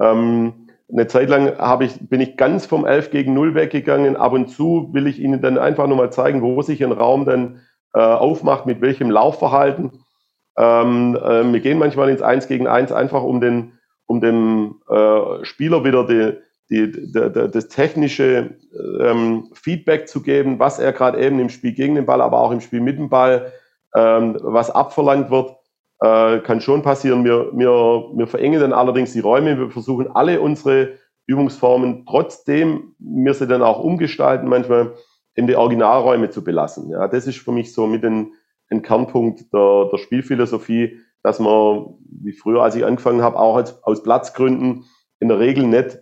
Ähm, 0.00 0.68
eine 0.92 1.06
Zeit 1.06 1.28
lang 1.28 1.52
ich, 1.80 2.08
bin 2.08 2.20
ich 2.20 2.36
ganz 2.36 2.66
vom 2.66 2.84
11 2.84 3.10
gegen 3.10 3.34
0 3.34 3.54
weggegangen. 3.54 4.16
Ab 4.16 4.32
und 4.32 4.48
zu 4.48 4.90
will 4.92 5.06
ich 5.06 5.18
Ihnen 5.18 5.40
dann 5.40 5.58
einfach 5.58 5.86
nur 5.86 5.96
mal 5.96 6.10
zeigen, 6.12 6.42
wo 6.42 6.62
sich 6.62 6.82
ein 6.82 6.92
Raum 6.92 7.24
dann 7.24 7.60
äh, 7.94 8.00
aufmacht, 8.00 8.66
mit 8.66 8.80
welchem 8.80 9.10
Laufverhalten. 9.10 9.92
Ähm, 10.56 11.16
äh, 11.16 11.52
wir 11.52 11.60
gehen 11.60 11.78
manchmal 11.78 12.10
ins 12.10 12.22
1 12.22 12.48
gegen 12.48 12.66
1 12.66 12.92
einfach 12.92 13.22
um 13.22 13.40
den 13.40 13.72
um 14.10 14.20
dem 14.20 14.80
äh, 14.88 15.44
Spieler 15.44 15.84
wieder 15.84 16.04
die, 16.04 16.32
die, 16.68 16.90
die, 16.90 17.12
die, 17.12 17.50
das 17.52 17.68
technische 17.68 18.56
ähm, 19.00 19.50
Feedback 19.52 20.08
zu 20.08 20.20
geben, 20.20 20.58
was 20.58 20.80
er 20.80 20.92
gerade 20.92 21.20
eben 21.24 21.38
im 21.38 21.48
Spiel 21.48 21.72
gegen 21.72 21.94
den 21.94 22.06
Ball, 22.06 22.20
aber 22.20 22.40
auch 22.40 22.50
im 22.50 22.60
Spiel 22.60 22.80
mit 22.80 22.98
dem 22.98 23.08
Ball, 23.08 23.52
ähm, 23.94 24.36
was 24.40 24.68
abverlangt 24.68 25.30
wird, 25.30 25.54
äh, 26.00 26.40
kann 26.40 26.60
schon 26.60 26.82
passieren. 26.82 27.24
Wir, 27.24 27.52
wir, 27.52 28.10
wir 28.16 28.26
verengen 28.26 28.58
dann 28.58 28.72
allerdings 28.72 29.12
die 29.12 29.20
Räume. 29.20 29.56
Wir 29.56 29.70
versuchen 29.70 30.10
alle 30.12 30.40
unsere 30.40 30.94
Übungsformen, 31.28 32.04
trotzdem 32.04 32.96
wir 32.98 33.34
sie 33.34 33.46
dann 33.46 33.62
auch 33.62 33.78
umgestalten, 33.78 34.48
manchmal 34.48 34.94
in 35.36 35.46
die 35.46 35.54
Originalräume 35.54 36.30
zu 36.30 36.42
belassen. 36.42 36.90
Ja, 36.90 37.06
das 37.06 37.28
ist 37.28 37.38
für 37.38 37.52
mich 37.52 37.72
so 37.72 37.86
mit 37.86 38.02
den, 38.02 38.32
ein 38.70 38.82
Kernpunkt 38.82 39.52
der, 39.52 39.88
der 39.92 39.98
Spielphilosophie, 39.98 40.98
dass 41.22 41.38
man, 41.38 41.94
wie 42.22 42.32
früher, 42.32 42.62
als 42.62 42.74
ich 42.74 42.84
angefangen 42.84 43.22
habe, 43.22 43.38
auch 43.38 43.56
als, 43.56 43.82
aus 43.84 44.02
Platzgründen 44.02 44.84
in 45.18 45.28
der 45.28 45.38
Regel 45.38 45.66
nicht 45.66 45.98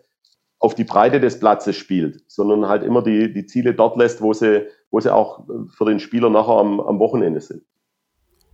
auf 0.60 0.74
die 0.74 0.84
Breite 0.84 1.20
des 1.20 1.38
Platzes 1.38 1.76
spielt, 1.76 2.22
sondern 2.26 2.68
halt 2.68 2.82
immer 2.82 3.02
die, 3.02 3.32
die 3.32 3.46
Ziele 3.46 3.74
dort 3.74 3.96
lässt, 3.96 4.20
wo 4.20 4.32
sie, 4.32 4.66
wo 4.90 5.00
sie 5.00 5.14
auch 5.14 5.46
für 5.76 5.84
den 5.84 6.00
Spieler 6.00 6.30
nachher 6.30 6.58
am, 6.58 6.80
am 6.80 6.98
Wochenende 6.98 7.40
sind. 7.40 7.62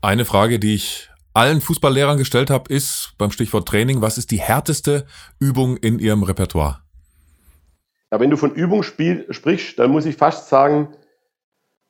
Eine 0.03 0.24
Frage, 0.24 0.59
die 0.59 0.74
ich 0.74 1.09
allen 1.33 1.61
Fußballlehrern 1.61 2.18
gestellt 2.18 2.50
habe, 2.50 2.72
ist 2.72 3.14
beim 3.18 3.31
Stichwort 3.31 3.66
Training, 3.66 4.03
was 4.03 4.18
ist 4.18 4.31
die 4.31 4.40
härteste 4.40 5.07
Übung 5.40 5.77
in 5.79 5.98
Ihrem 5.98 6.22
Repertoire? 6.22 6.81
Ja, 8.12 8.20
wenn 8.20 8.31
du 8.31 8.37
von 8.37 8.55
Übung 8.55 8.83
spiel, 8.83 9.27
sprichst, 9.31 9.79
dann 9.79 9.90
muss 9.90 10.07
ich 10.07 10.16
fast 10.16 10.48
sagen, 10.48 10.94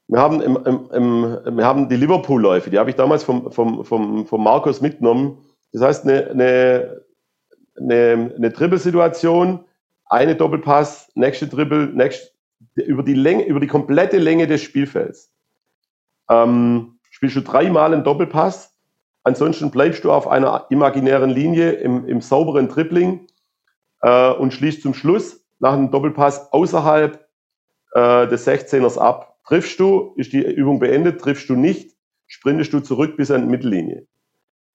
wir 0.08 0.20
haben, 0.20 0.42
im, 0.42 0.56
im, 0.64 0.90
im, 0.92 1.56
wir 1.56 1.64
haben 1.64 1.88
die 1.88 1.96
Liverpool-Läufe, 1.96 2.70
die 2.70 2.78
habe 2.78 2.90
ich 2.90 2.96
damals 2.96 3.24
vom, 3.24 3.50
vom, 3.50 3.84
vom, 3.84 4.26
vom 4.26 4.44
Markus 4.44 4.80
mitgenommen. 4.80 5.38
Das 5.72 5.82
heißt, 5.82 6.04
eine, 6.04 6.30
eine, 6.30 7.04
eine, 7.76 8.34
eine 8.36 8.52
Trippelsituation, 8.52 9.64
eine 10.06 10.36
Doppelpass, 10.36 11.10
nächste 11.14 11.48
Trippel, 11.48 11.88
nächste, 11.94 12.30
über 12.74 13.02
die 13.02 13.14
Länge, 13.14 13.44
über 13.46 13.60
die 13.60 13.66
komplette 13.66 14.18
Länge 14.18 14.46
des 14.46 14.62
Spielfelds. 14.62 15.32
Ähm, 16.28 16.98
spielst 17.10 17.36
du 17.36 17.40
dreimal 17.40 17.92
einen 17.92 18.04
Doppelpass, 18.04 18.74
ansonsten 19.22 19.70
bleibst 19.70 20.04
du 20.04 20.12
auf 20.12 20.28
einer 20.28 20.66
imaginären 20.70 21.30
Linie 21.30 21.72
im, 21.72 22.06
im 22.06 22.20
sauberen 22.20 22.68
Tripling 22.68 23.26
äh, 24.02 24.32
und 24.32 24.52
schließt 24.52 24.82
zum 24.82 24.94
Schluss 24.94 25.44
nach 25.58 25.72
einem 25.72 25.90
Doppelpass 25.90 26.52
außerhalb 26.52 27.26
äh, 27.92 28.28
des 28.28 28.46
16ers 28.46 28.98
ab. 28.98 29.33
Triffst 29.46 29.78
du, 29.78 30.14
ist 30.16 30.32
die 30.32 30.42
Übung 30.42 30.78
beendet, 30.78 31.20
triffst 31.20 31.48
du 31.48 31.54
nicht, 31.54 31.94
sprintest 32.26 32.72
du 32.72 32.80
zurück 32.80 33.16
bis 33.16 33.30
an 33.30 33.42
die 33.42 33.48
Mittellinie. 33.48 34.06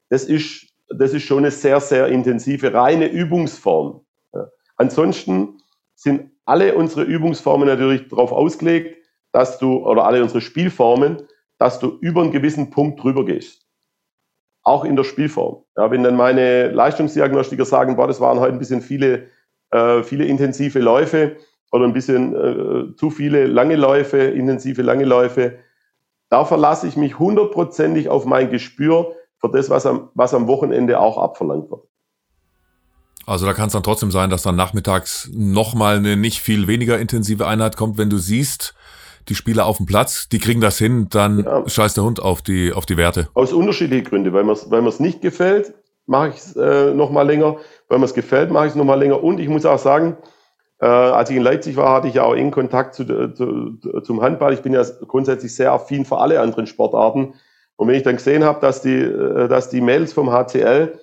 Das 0.10 0.24
ist, 0.24 0.68
das 0.90 1.14
ist 1.14 1.24
schon 1.24 1.40
eine 1.40 1.52
sehr, 1.52 1.80
sehr 1.80 2.08
intensive, 2.08 2.74
reine 2.74 3.08
Übungsform. 3.08 4.02
Ja. 4.34 4.48
Ansonsten 4.78 5.58
sind 5.96 6.32
alle 6.46 6.76
unsere 6.76 7.04
Übungsformen 7.04 7.68
natürlich 7.68 8.08
darauf 8.08 8.32
ausgelegt, 8.32 8.98
dass 9.32 9.60
du, 9.60 9.86
oder 9.86 10.06
alle 10.06 10.22
unsere 10.22 10.42
Spielformen, 10.42 11.24
dass 11.58 11.80
du 11.80 11.98
über 12.02 12.22
einen 12.22 12.32
gewissen 12.32 12.70
Punkt 12.70 13.04
drüber 13.04 13.26
gehst. 13.26 13.68
Auch 14.64 14.86
in 14.86 14.96
der 14.96 15.04
Spielform. 15.04 15.64
Ja, 15.78 15.92
wenn 15.92 16.04
dann 16.04 16.16
meine 16.16 16.70
Leistungsdiagnostiker 16.70 17.66
sagen, 17.66 17.96
boah, 17.96 18.08
das 18.08 18.20
waren 18.20 18.40
heute 18.40 18.54
ein 18.54 18.60
bisschen 18.60 18.82
viele, 18.82 19.28
äh, 19.72 20.04
viele 20.04 20.26
intensive 20.26 20.80
Läufe, 20.80 21.38
oder 21.72 21.86
ein 21.86 21.94
bisschen 21.94 22.36
äh, 22.36 22.96
zu 22.96 23.10
viele 23.10 23.46
lange 23.48 23.76
Läufe, 23.76 24.18
intensive 24.18 24.82
lange 24.82 25.06
Läufe. 25.06 25.60
Da 26.30 26.46
verlasse 26.46 26.88
ich 26.88 26.96
mich 26.96 27.18
hundertprozentig 27.20 28.10
auf 28.10 28.26
mein 28.26 28.50
Gespür 28.50 29.14
für 29.38 29.50
das, 29.50 29.70
was 29.70 29.86
am, 29.86 30.10
was 30.14 30.34
am 30.34 30.48
Wochenende 30.48 31.00
auch 31.00 31.18
abverlangt 31.18 31.70
wird. 31.70 31.82
Also 33.26 33.46
da 33.46 33.54
kann 33.54 33.68
es 33.68 33.74
dann 33.74 33.84
trotzdem 33.84 34.12
sein, 34.12 34.30
dass 34.32 34.42
dann 34.42 34.56
nachmittags 34.56 35.30
nochmal 35.34 35.98
eine 35.98 36.18
nicht 36.18 36.42
viel 36.42 36.68
weniger 36.68 36.98
intensive 36.98 37.46
Einheit 37.46 37.78
kommt, 37.78 37.98
wenn 37.98 38.10
du 38.10 38.18
siehst, 38.18 38.74
die 39.28 39.36
Spieler 39.36 39.66
auf 39.66 39.78
dem 39.78 39.86
Platz, 39.86 40.28
die 40.30 40.40
kriegen 40.40 40.62
das 40.62 40.78
hin, 40.78 41.08
dann 41.10 41.44
ja. 41.44 41.68
scheißt 41.68 41.98
der 41.98 42.04
Hund 42.04 42.20
auf 42.20 42.42
die, 42.42 42.74
auf 42.74 42.88
die 42.88 42.98
Werte. 42.98 43.30
Aus 43.36 43.54
unterschiedlichen 43.54 44.06
Gründen. 44.06 44.34
Weil 44.34 44.44
mir 44.44 44.54
es 44.54 44.72
weil 44.72 44.82
nicht 45.00 45.22
gefällt, 45.22 45.74
mache 46.08 46.30
ich 46.30 46.38
es 46.38 46.56
äh, 46.56 46.94
nochmal 46.94 47.28
länger. 47.28 47.58
Weil 47.88 48.00
mir 48.00 48.06
es 48.06 48.16
gefällt, 48.16 48.50
mache 48.50 48.66
ich 48.66 48.72
es 48.72 48.76
nochmal 48.76 48.98
länger. 48.98 49.24
Und 49.24 49.40
ich 49.40 49.48
muss 49.48 49.66
auch 49.66 49.78
sagen, 49.78 50.18
Äh, 50.82 50.86
als 50.86 51.30
ich 51.30 51.38
in 51.38 51.44
Leipzig 51.44 51.76
war, 51.76 51.94
hatte 51.94 52.08
ich 52.08 52.16
ja 52.16 52.24
auch 52.24 52.36
engen 52.36 52.52
Kontakt 52.52 52.96
zu, 52.96 53.06
zu, 53.34 53.78
zum 54.02 54.22
Handball. 54.22 54.54
Ich 54.54 54.62
bin 54.62 54.74
ja 54.74 54.84
grundsätzlich 55.08 55.54
sehr 55.54 55.74
affin 55.74 56.06
für 56.06 56.20
alle 56.20 56.40
anderen 56.40 56.68
Sportarten. 56.68 57.34
Und 57.76 57.88
wenn 57.88 57.96
ich 57.96 58.04
dann 58.04 58.16
gesehen 58.16 58.44
habe, 58.44 58.62
dass 58.62 58.82
die, 58.82 58.96
äh, 58.96 59.48
dass 59.48 59.70
die 59.70 59.82
Mädels 59.82 60.14
vom 60.14 60.32
HCL 60.32 61.00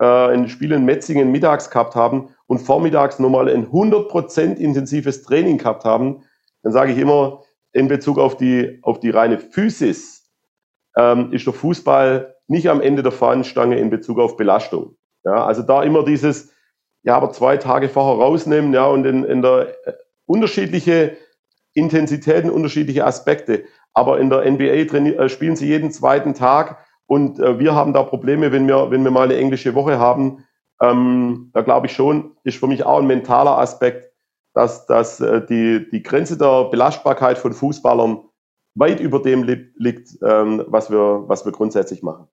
äh, 0.00 0.04
ein 0.04 0.48
Spiel 0.48 0.72
in 0.72 0.84
Metzingen 0.84 1.30
mittags 1.30 1.70
gehabt 1.70 1.94
haben 1.94 2.30
und 2.46 2.58
vormittags 2.58 3.18
nochmal 3.18 3.48
ein 3.48 3.68
100% 3.68 4.56
intensives 4.56 5.22
Training 5.22 5.58
gehabt 5.58 5.84
haben, 5.84 6.24
dann 6.62 6.72
sage 6.72 6.92
ich 6.92 6.98
immer, 6.98 7.42
in 7.72 7.86
Bezug 7.86 8.18
auf 8.18 8.36
die, 8.36 8.80
auf 8.82 8.98
die 8.98 9.10
reine 9.10 9.38
Physis, 9.38 10.28
ähm, 10.96 11.32
ist 11.32 11.46
der 11.46 11.52
Fußball 11.52 12.34
nicht 12.48 12.68
am 12.68 12.80
Ende 12.80 13.04
der 13.04 13.12
Fahnenstange 13.12 13.78
in 13.78 13.90
Bezug 13.90 14.18
auf 14.18 14.36
Belastung. 14.36 14.96
Ja, 15.24 15.44
also 15.44 15.62
da 15.62 15.82
immer 15.84 16.04
dieses, 16.04 16.52
ja, 17.02 17.16
aber 17.16 17.30
zwei 17.32 17.56
Tage 17.56 17.88
vorher 17.88 18.22
rausnehmen, 18.24 18.72
ja, 18.74 18.86
und 18.86 19.04
in, 19.06 19.24
in 19.24 19.42
der 19.42 19.68
äh, 19.86 19.92
unterschiedliche 20.26 21.16
Intensitäten, 21.74 22.50
unterschiedliche 22.50 23.06
Aspekte. 23.06 23.64
Aber 23.92 24.20
in 24.20 24.30
der 24.30 24.50
NBA 24.50 24.64
äh, 24.64 25.28
spielen 25.28 25.56
sie 25.56 25.66
jeden 25.66 25.90
zweiten 25.90 26.34
Tag 26.34 26.84
und 27.06 27.40
äh, 27.40 27.58
wir 27.58 27.74
haben 27.74 27.92
da 27.92 28.02
Probleme, 28.02 28.52
wenn 28.52 28.68
wir, 28.68 28.90
wenn 28.90 29.02
wir 29.02 29.10
mal 29.10 29.24
eine 29.24 29.36
englische 29.36 29.74
Woche 29.74 29.98
haben. 29.98 30.44
Ähm, 30.80 31.50
da 31.52 31.62
glaube 31.62 31.86
ich 31.86 31.92
schon, 31.92 32.36
ist 32.44 32.58
für 32.58 32.66
mich 32.66 32.84
auch 32.84 32.98
ein 32.98 33.06
mentaler 33.06 33.58
Aspekt, 33.58 34.12
dass, 34.54 34.86
dass 34.86 35.20
äh, 35.20 35.44
die, 35.44 35.88
die 35.90 36.02
Grenze 36.02 36.38
der 36.38 36.64
Belastbarkeit 36.64 37.38
von 37.38 37.52
Fußballern 37.52 38.24
weit 38.74 39.00
über 39.00 39.20
dem 39.20 39.42
li 39.42 39.72
liegt, 39.76 40.10
ähm, 40.22 40.64
was, 40.68 40.90
wir, 40.90 41.24
was 41.26 41.44
wir 41.44 41.52
grundsätzlich 41.52 42.02
machen. 42.02 42.28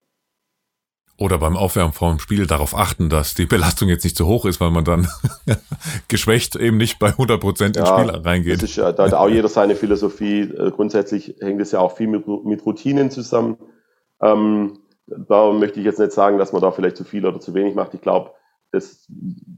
Oder 1.20 1.40
beim 1.40 1.58
Aufwärmen 1.58 1.94
vor 1.94 2.12
dem 2.12 2.20
Spiel 2.20 2.46
darauf 2.46 2.78
achten, 2.78 3.10
dass 3.10 3.34
die 3.34 3.48
Belastung 3.48 3.90
jetzt 3.90 4.04
nicht 4.04 4.16
zu 4.16 4.28
hoch 4.28 4.46
ist, 4.46 4.62
weil 4.62 4.70
man 4.70 4.86
dann 4.86 5.08
geschwächt 6.08 6.56
eben 6.56 6.78
nicht 6.78 7.00
bei 7.00 7.08
100 7.08 7.42
Prozent 7.42 7.76
ins 7.76 7.90
ja, 7.90 7.98
Spiel 7.98 8.12
reingeht. 8.12 8.62
Ist, 8.62 8.78
da 8.78 8.96
hat 8.96 9.14
auch 9.16 9.28
jeder 9.28 9.48
seine 9.48 9.76
Philosophie. 9.76 10.42
Äh, 10.42 10.72
grundsätzlich 10.72 11.36
hängt 11.40 11.60
es 11.60 11.72
ja 11.72 11.80
auch 11.80 11.98
viel 11.98 12.08
mit, 12.08 12.28
mit 12.28 12.64
Routinen 12.64 13.10
zusammen. 13.10 13.58
Ähm, 14.22 14.80
da 15.08 15.52
möchte 15.54 15.80
ich 15.80 15.86
jetzt 15.86 16.00
nicht 16.00 16.12
sagen, 16.12 16.38
dass 16.38 16.54
man 16.54 16.62
da 16.62 16.70
vielleicht 16.70 16.98
zu 16.98 17.04
viel 17.04 17.26
oder 17.26 17.40
zu 17.40 17.56
wenig 17.56 17.74
macht. 17.74 17.96
Ich 17.96 18.02
glaube, 18.02 18.32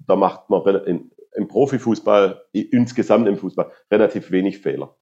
da 0.07 0.15
macht 0.15 0.49
man 0.49 0.63
im, 0.85 1.11
im 1.35 1.47
Profifußball, 1.47 2.41
insgesamt 2.53 3.27
im 3.27 3.37
Fußball, 3.37 3.71
relativ 3.91 4.31
wenig 4.31 4.59
Fehler. 4.59 4.95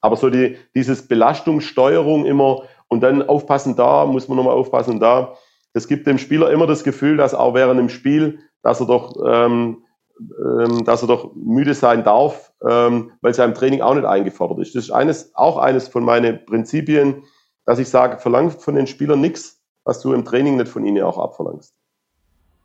Aber 0.00 0.16
so 0.16 0.30
die, 0.30 0.56
dieses 0.74 1.06
Belastungssteuerung 1.06 2.26
immer 2.26 2.64
und 2.92 3.00
dann 3.00 3.26
aufpassen 3.26 3.74
da, 3.74 4.04
muss 4.04 4.28
man 4.28 4.36
nochmal 4.36 4.54
aufpassen 4.54 5.00
da. 5.00 5.34
Das 5.72 5.88
gibt 5.88 6.06
dem 6.06 6.18
Spieler 6.18 6.50
immer 6.50 6.66
das 6.66 6.84
Gefühl, 6.84 7.16
dass 7.16 7.34
auch 7.34 7.54
während 7.54 7.80
dem 7.80 7.88
Spiel, 7.88 8.40
dass 8.62 8.80
er 8.80 8.86
doch, 8.86 9.16
ähm, 9.26 9.82
ähm, 10.20 10.84
dass 10.84 11.00
er 11.00 11.08
doch 11.08 11.34
müde 11.34 11.72
sein 11.72 12.04
darf, 12.04 12.52
ähm, 12.68 13.12
weil 13.22 13.30
es 13.30 13.38
ja 13.38 13.46
im 13.46 13.54
Training 13.54 13.80
auch 13.80 13.94
nicht 13.94 14.04
eingefordert 14.04 14.58
ist. 14.58 14.74
Das 14.74 14.84
ist 14.84 14.90
eines, 14.90 15.34
auch 15.34 15.56
eines 15.56 15.88
von 15.88 16.04
meinen 16.04 16.44
Prinzipien, 16.44 17.22
dass 17.64 17.78
ich 17.78 17.88
sage, 17.88 18.18
verlangt 18.18 18.60
von 18.60 18.74
den 18.74 18.86
Spielern 18.86 19.22
nichts, 19.22 19.62
was 19.84 20.00
du 20.02 20.12
im 20.12 20.26
Training 20.26 20.58
nicht 20.58 20.68
von 20.68 20.84
ihnen 20.84 21.02
auch 21.02 21.16
abverlangst. 21.16 21.74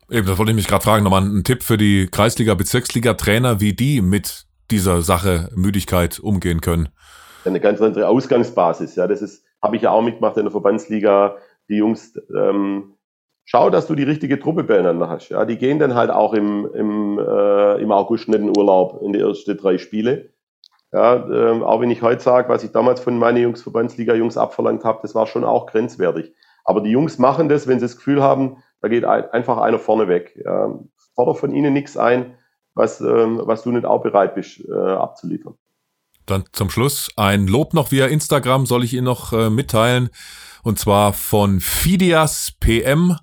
Eben, 0.10 0.28
das 0.28 0.38
wollte 0.38 0.52
ich 0.52 0.58
mich 0.58 0.68
gerade 0.68 0.84
fragen. 0.84 1.06
Nochmal 1.06 1.24
ein 1.24 1.46
Tipp 1.46 1.64
für 1.64 1.78
die 1.78 2.08
Kreisliga, 2.12 2.54
Bezirksliga-Trainer, 2.54 3.62
wie 3.62 3.74
die 3.74 4.02
mit 4.02 4.46
dieser 4.72 5.02
Sache 5.02 5.50
Müdigkeit 5.56 6.20
umgehen 6.20 6.60
können 6.60 6.90
eine 7.48 7.60
ganz 7.60 7.82
andere 7.82 8.08
Ausgangsbasis. 8.08 8.96
Ja, 8.96 9.08
das 9.08 9.22
ist, 9.22 9.44
habe 9.62 9.76
ich 9.76 9.82
ja 9.82 9.92
auch 9.92 10.02
mitgemacht 10.02 10.38
in 10.38 10.44
der 10.44 10.52
Verbandsliga. 10.52 11.38
Die 11.70 11.78
Jungs, 11.78 12.20
ähm, 12.36 12.96
schau, 13.46 13.70
dass 13.70 13.88
du 13.88 13.96
die 13.96 14.04
richtige 14.04 14.40
Truppe 14.40 14.64
beieinander 14.64 15.10
hast. 15.10 15.30
Ja, 15.30 15.46
die 15.46 15.58
gehen 15.58 15.80
dann 15.80 15.96
halt 15.96 16.12
auch 16.12 16.34
im, 16.34 16.70
im, 16.74 17.20
äh, 17.20 17.82
im 17.82 17.92
August 17.92 18.28
nicht 18.28 18.40
in 18.40 18.58
Urlaub 18.58 19.02
in 19.02 19.14
die 19.14 19.20
ersten 19.20 19.58
drei 19.58 19.78
Spiele. 19.78 20.30
Ja, 20.94 21.16
ähm, 21.16 21.64
auch 21.64 21.82
wenn 21.82 21.92
ich 21.92 22.02
heute 22.02 22.22
sage, 22.22 22.48
was 22.48 22.64
ich 22.64 22.72
damals 22.72 23.02
von 23.02 23.20
meinen 23.20 23.38
Jungs, 23.38 23.62
Verbandsliga-Jungs 23.62 24.38
abverlangt 24.38 24.86
habe, 24.86 25.00
das 25.02 25.16
war 25.16 25.28
schon 25.28 25.44
auch 25.44 25.66
grenzwertig. 25.66 26.34
Aber 26.64 26.82
die 26.82 26.92
Jungs 26.92 27.18
machen 27.18 27.50
das, 27.50 27.68
wenn 27.68 27.80
sie 27.80 27.86
das 27.86 27.98
Gefühl 27.98 28.24
haben, 28.24 28.64
da 28.82 28.88
geht 28.88 29.04
ein, 29.04 29.30
einfach 29.32 29.58
einer 29.58 29.80
vorne 29.80 30.08
weg. 30.08 30.40
Ja, 30.44 30.80
forder 31.16 31.36
von 31.36 31.54
ihnen 31.54 31.74
nichts 31.74 31.98
ein, 31.98 32.38
was, 32.74 33.02
ähm, 33.02 33.42
was 33.44 33.64
du 33.64 33.72
nicht 33.72 33.86
auch 33.86 34.02
bereit 34.02 34.36
bist 34.36 34.64
äh, 34.68 34.74
abzuliefern. 34.74 35.56
Dann 36.28 36.44
zum 36.52 36.70
Schluss 36.70 37.10
ein 37.16 37.48
Lob 37.48 37.74
noch 37.74 37.92
via 37.92 38.06
Instagram 38.06 38.66
soll 38.66 38.84
ich 38.84 38.94
Ihnen 38.94 39.06
noch 39.06 39.34
äh, 39.34 39.50
mitteilen. 39.50 40.10
Und 40.64 40.78
zwar 40.78 41.14
von 41.14 41.60
Fidias 41.62 42.54
PM. 42.60 43.16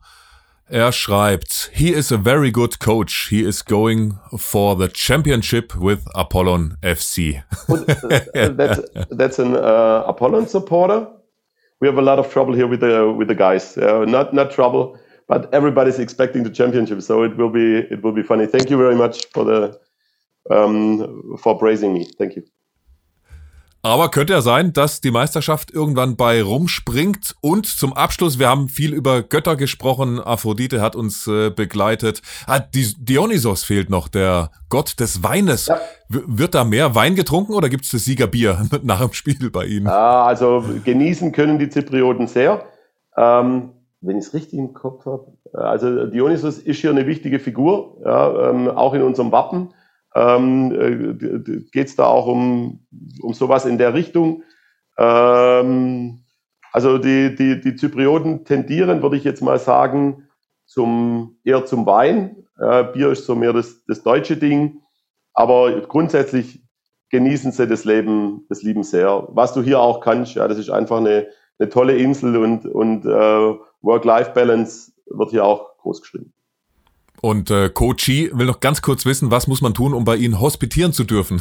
Er 0.66 0.92
schreibt, 0.92 1.70
he 1.74 1.90
is 1.90 2.10
a 2.10 2.16
very 2.16 2.50
good 2.50 2.80
coach. 2.80 3.28
He 3.28 3.42
is 3.42 3.62
going 3.64 4.14
for 4.34 4.78
the 4.78 4.88
championship 4.88 5.74
with 5.76 6.00
Apollon 6.14 6.78
FC. 6.80 7.42
that's, 8.56 8.80
that's 9.10 9.38
an 9.38 9.54
uh, 9.54 10.04
Apollon 10.06 10.48
supporter. 10.48 11.06
We 11.80 11.88
have 11.88 11.98
a 11.98 12.02
lot 12.02 12.18
of 12.18 12.32
trouble 12.32 12.54
here 12.54 12.66
with 12.66 12.80
the 12.80 13.12
with 13.12 13.28
the 13.28 13.34
guys. 13.34 13.76
Uh, 13.76 14.06
not 14.06 14.32
not 14.32 14.50
trouble, 14.50 14.98
but 15.28 15.52
everybody's 15.52 15.98
expecting 15.98 16.44
the 16.44 16.50
championship, 16.50 17.02
so 17.02 17.22
it 17.24 17.36
will 17.36 17.50
be 17.50 17.80
it 17.90 18.02
will 18.02 18.12
be 18.12 18.22
funny. 18.22 18.46
Thank 18.46 18.70
you 18.70 18.78
very 18.78 18.94
much 18.94 19.26
for 19.34 19.44
the 19.44 19.78
um, 20.50 21.36
for 21.42 21.58
praising 21.58 21.92
me. 21.92 22.06
Thank 22.18 22.36
you. 22.36 22.42
Aber 23.84 24.08
könnte 24.08 24.32
ja 24.32 24.40
sein, 24.40 24.72
dass 24.72 25.02
die 25.02 25.10
Meisterschaft 25.10 25.70
irgendwann 25.70 26.16
bei 26.16 26.42
rumspringt. 26.42 27.36
Und 27.42 27.66
zum 27.66 27.92
Abschluss, 27.92 28.38
wir 28.38 28.48
haben 28.48 28.70
viel 28.70 28.94
über 28.94 29.22
Götter 29.22 29.56
gesprochen. 29.56 30.18
Aphrodite 30.20 30.80
hat 30.80 30.96
uns 30.96 31.26
äh, 31.26 31.50
begleitet. 31.50 32.22
Ah, 32.46 32.60
Dionysos 32.60 33.62
fehlt 33.62 33.90
noch, 33.90 34.08
der 34.08 34.50
Gott 34.70 34.98
des 35.00 35.22
Weines. 35.22 35.66
Ja. 35.66 35.78
Wird 36.08 36.54
da 36.54 36.64
mehr 36.64 36.94
Wein 36.94 37.14
getrunken 37.14 37.52
oder 37.52 37.68
gibt 37.68 37.84
es 37.84 37.90
das 37.90 38.06
Siegerbier 38.06 38.66
nach 38.82 39.02
dem 39.02 39.12
Spiel 39.12 39.50
bei 39.50 39.66
Ihnen? 39.66 39.84
Ja, 39.84 40.24
also 40.24 40.64
genießen 40.82 41.32
können 41.32 41.58
die 41.58 41.68
Zyprioten 41.68 42.26
sehr. 42.26 42.64
Ähm, 43.18 43.72
wenn 44.00 44.16
ich 44.16 44.24
es 44.24 44.32
richtig 44.32 44.58
im 44.58 44.72
Kopf 44.72 45.04
habe. 45.04 45.26
Äh, 45.52 45.58
also 45.58 46.06
Dionysos 46.06 46.56
ist 46.56 46.80
hier 46.80 46.88
eine 46.88 47.06
wichtige 47.06 47.38
Figur, 47.38 47.98
ja, 48.02 48.48
ähm, 48.48 48.66
auch 48.68 48.94
in 48.94 49.02
unserem 49.02 49.30
Wappen 49.30 49.74
ähm, 50.14 50.72
äh, 50.72 51.60
geht 51.72 51.88
es 51.88 51.96
da 51.96 52.06
auch 52.06 52.26
um, 52.26 52.86
um 53.20 53.34
sowas 53.34 53.66
in 53.66 53.78
der 53.78 53.94
Richtung. 53.94 54.42
Ähm, 54.96 56.24
also 56.72 56.98
die, 56.98 57.34
die, 57.34 57.60
die 57.60 57.76
Zyprioten 57.76 58.44
tendieren, 58.44 59.02
würde 59.02 59.16
ich 59.16 59.24
jetzt 59.24 59.42
mal 59.42 59.58
sagen, 59.58 60.28
zum, 60.66 61.38
eher 61.44 61.64
zum 61.66 61.86
Wein. 61.86 62.44
Äh, 62.58 62.84
Bier 62.84 63.10
ist 63.10 63.26
so 63.26 63.34
mehr 63.34 63.52
das, 63.52 63.84
das 63.86 64.02
deutsche 64.02 64.36
Ding. 64.36 64.80
Aber 65.32 65.80
grundsätzlich 65.82 66.64
genießen 67.10 67.52
sie 67.52 67.66
das 67.66 67.84
Leben, 67.84 68.44
das 68.48 68.62
Leben 68.62 68.82
sehr. 68.82 69.28
Was 69.30 69.52
du 69.52 69.62
hier 69.62 69.80
auch 69.80 70.00
kannst, 70.00 70.34
ja, 70.34 70.48
das 70.48 70.58
ist 70.58 70.70
einfach 70.70 70.98
eine, 70.98 71.28
eine 71.58 71.68
tolle 71.68 71.96
Insel 71.96 72.36
und, 72.36 72.66
und 72.66 73.04
äh, 73.04 73.54
Work-Life-Balance 73.82 74.92
wird 75.06 75.30
hier 75.30 75.44
auch 75.44 75.76
groß 75.78 76.02
geschrieben. 76.02 76.32
Und 77.24 77.50
äh, 77.50 77.70
Kochi 77.70 78.30
will 78.34 78.44
noch 78.44 78.60
ganz 78.60 78.82
kurz 78.82 79.06
wissen, 79.06 79.30
was 79.30 79.46
muss 79.46 79.62
man 79.62 79.72
tun, 79.72 79.94
um 79.94 80.04
bei 80.04 80.14
Ihnen 80.16 80.42
hospitieren 80.42 80.92
zu 80.92 81.04
dürfen? 81.04 81.40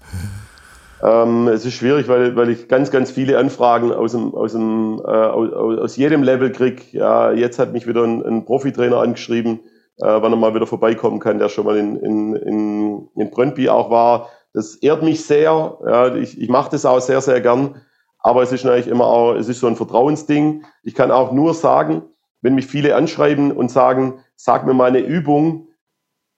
ähm, 1.04 1.46
es 1.46 1.64
ist 1.64 1.74
schwierig, 1.74 2.08
weil, 2.08 2.34
weil 2.34 2.50
ich 2.50 2.66
ganz, 2.66 2.90
ganz 2.90 3.12
viele 3.12 3.38
Anfragen 3.38 3.92
aus, 3.92 4.10
dem, 4.10 4.34
aus, 4.34 4.50
dem, 4.50 5.00
äh, 5.06 5.08
aus, 5.08 5.78
aus 5.78 5.96
jedem 5.96 6.24
Level 6.24 6.50
kriege. 6.50 6.82
Ja, 6.90 7.30
jetzt 7.30 7.60
hat 7.60 7.72
mich 7.72 7.86
wieder 7.86 8.02
ein, 8.02 8.26
ein 8.26 8.44
Profitrainer 8.44 8.96
angeschrieben, 8.96 9.60
äh, 9.98 10.06
wann 10.06 10.32
er 10.32 10.36
mal 10.36 10.56
wieder 10.56 10.66
vorbeikommen 10.66 11.20
kann, 11.20 11.38
der 11.38 11.50
schon 11.50 11.66
mal 11.66 11.76
in, 11.76 11.94
in, 11.94 12.34
in, 12.34 13.08
in 13.14 13.30
Brøndby 13.30 13.68
auch 13.68 13.90
war. 13.90 14.30
Das 14.54 14.74
ehrt 14.74 15.04
mich 15.04 15.24
sehr. 15.24 15.78
Ja, 15.86 16.16
ich 16.16 16.36
ich 16.36 16.48
mache 16.48 16.72
das 16.72 16.84
auch 16.84 17.00
sehr, 17.00 17.20
sehr 17.20 17.40
gern. 17.40 17.76
Aber 18.18 18.42
es 18.42 18.50
ist 18.50 18.64
natürlich 18.64 18.88
immer 18.88 19.06
auch, 19.06 19.34
es 19.34 19.48
ist 19.48 19.60
so 19.60 19.68
ein 19.68 19.76
Vertrauensding. 19.76 20.64
Ich 20.82 20.96
kann 20.96 21.12
auch 21.12 21.30
nur 21.30 21.54
sagen, 21.54 22.02
wenn 22.42 22.54
mich 22.54 22.66
viele 22.66 22.96
anschreiben 22.96 23.52
und 23.52 23.70
sagen, 23.70 24.20
sag 24.36 24.66
mir 24.66 24.74
mal 24.74 24.88
eine 24.88 25.00
Übung, 25.00 25.68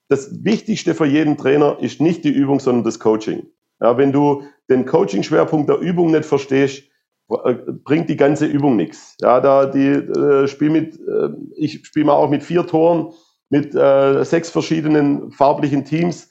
das 0.09 0.43
Wichtigste 0.43 0.93
für 0.95 1.05
jeden 1.05 1.37
Trainer 1.37 1.77
ist 1.79 2.01
nicht 2.01 2.23
die 2.23 2.31
Übung, 2.31 2.59
sondern 2.59 2.83
das 2.83 2.99
Coaching. 2.99 3.47
Ja, 3.81 3.97
wenn 3.97 4.11
du 4.11 4.43
den 4.69 4.85
Coaching-Schwerpunkt 4.85 5.69
der 5.69 5.79
Übung 5.79 6.11
nicht 6.11 6.25
verstehst, 6.25 6.83
äh, 7.29 7.55
bringt 7.83 8.09
die 8.09 8.17
ganze 8.17 8.45
Übung 8.45 8.75
nichts. 8.75 9.15
Ja, 9.21 9.39
da 9.39 9.65
die 9.65 9.87
äh, 9.87 10.47
Spiel 10.47 10.69
mit, 10.69 10.99
äh, 10.99 11.29
ich 11.55 11.85
spiele 11.85 12.05
mal 12.05 12.13
auch 12.13 12.29
mit 12.29 12.43
vier 12.43 12.67
Toren, 12.67 13.13
mit 13.49 13.73
äh, 13.75 14.23
sechs 14.23 14.49
verschiedenen 14.49 15.31
farblichen 15.31 15.85
Teams. 15.85 16.29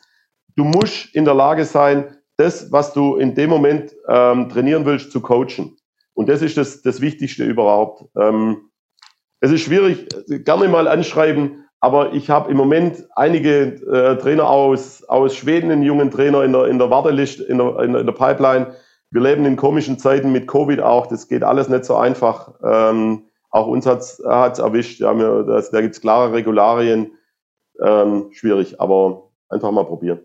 Du 0.56 0.64
musst 0.64 1.14
in 1.14 1.24
der 1.24 1.34
Lage 1.34 1.64
sein, 1.64 2.16
das, 2.36 2.72
was 2.72 2.92
du 2.92 3.16
in 3.16 3.34
dem 3.34 3.50
Moment 3.50 3.94
ähm, 4.08 4.48
trainieren 4.48 4.84
willst, 4.84 5.12
zu 5.12 5.20
coachen. 5.20 5.76
Und 6.14 6.28
das 6.28 6.42
ist 6.42 6.56
das, 6.56 6.82
das 6.82 7.00
Wichtigste 7.00 7.44
überhaupt. 7.44 8.04
Ähm, 8.16 8.70
es 9.42 9.50
ist 9.50 9.62
schwierig, 9.62 10.06
gerne 10.44 10.68
mal 10.68 10.86
anschreiben, 10.86 11.64
aber 11.80 12.12
ich 12.12 12.30
habe 12.30 12.48
im 12.48 12.56
Moment 12.56 13.08
einige 13.16 13.74
äh, 13.90 14.16
Trainer 14.16 14.48
aus, 14.48 15.02
aus 15.08 15.34
Schweden, 15.34 15.72
einen 15.72 15.82
jungen 15.82 16.12
Trainer 16.12 16.44
in 16.44 16.52
der, 16.52 16.66
in 16.66 16.78
der 16.78 16.90
Warteliste, 16.90 17.42
in 17.42 17.58
der, 17.58 17.80
in 17.80 17.92
der 17.92 18.12
Pipeline. 18.12 18.74
Wir 19.10 19.20
leben 19.20 19.44
in 19.44 19.56
komischen 19.56 19.98
Zeiten 19.98 20.30
mit 20.30 20.46
Covid 20.46 20.80
auch. 20.80 21.08
Das 21.08 21.26
geht 21.26 21.42
alles 21.42 21.68
nicht 21.68 21.84
so 21.84 21.96
einfach. 21.96 22.52
Ähm, 22.64 23.24
auch 23.50 23.66
uns 23.66 23.84
hat 23.84 23.98
es 24.02 24.20
erwischt. 24.20 25.00
Ja, 25.00 25.12
wir, 25.18 25.42
das, 25.42 25.72
da 25.72 25.80
gibt 25.80 25.96
es 25.96 26.00
klare 26.00 26.32
Regularien. 26.32 27.10
Ähm, 27.84 28.28
schwierig, 28.30 28.80
aber 28.80 29.30
einfach 29.48 29.72
mal 29.72 29.84
probieren. 29.84 30.20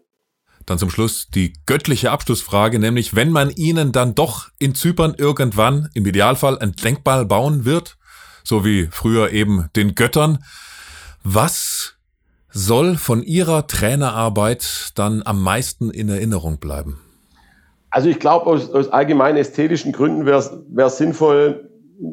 dann 0.67 0.77
zum 0.77 0.91
Schluss 0.91 1.27
die 1.33 1.53
göttliche 1.65 2.11
Abschlussfrage, 2.11 2.77
nämlich 2.77 3.15
wenn 3.15 3.31
man 3.31 3.49
Ihnen 3.49 3.91
dann 3.91 4.13
doch 4.13 4.49
in 4.59 4.75
Zypern 4.75 5.15
irgendwann 5.17 5.89
im 5.95 6.05
Idealfall 6.05 6.59
ein 6.59 6.73
Denkmal 6.73 7.25
bauen 7.25 7.65
wird, 7.65 7.96
so 8.47 8.63
wie 8.63 8.87
früher 8.89 9.31
eben 9.31 9.69
den 9.75 9.93
Göttern, 9.93 10.39
was 11.21 11.97
soll 12.49 12.95
von 12.95 13.21
Ihrer 13.21 13.67
Trainerarbeit 13.67 14.93
dann 14.95 15.21
am 15.25 15.43
meisten 15.43 15.91
in 15.91 16.07
Erinnerung 16.07 16.57
bleiben? 16.57 16.97
Also 17.89 18.07
ich 18.07 18.19
glaube, 18.19 18.45
aus, 18.45 18.71
aus 18.71 18.87
allgemein 18.89 19.35
ästhetischen 19.35 19.91
Gründen 19.91 20.25
wäre 20.25 20.87
es 20.87 20.97
sinnvoll, 20.97 21.69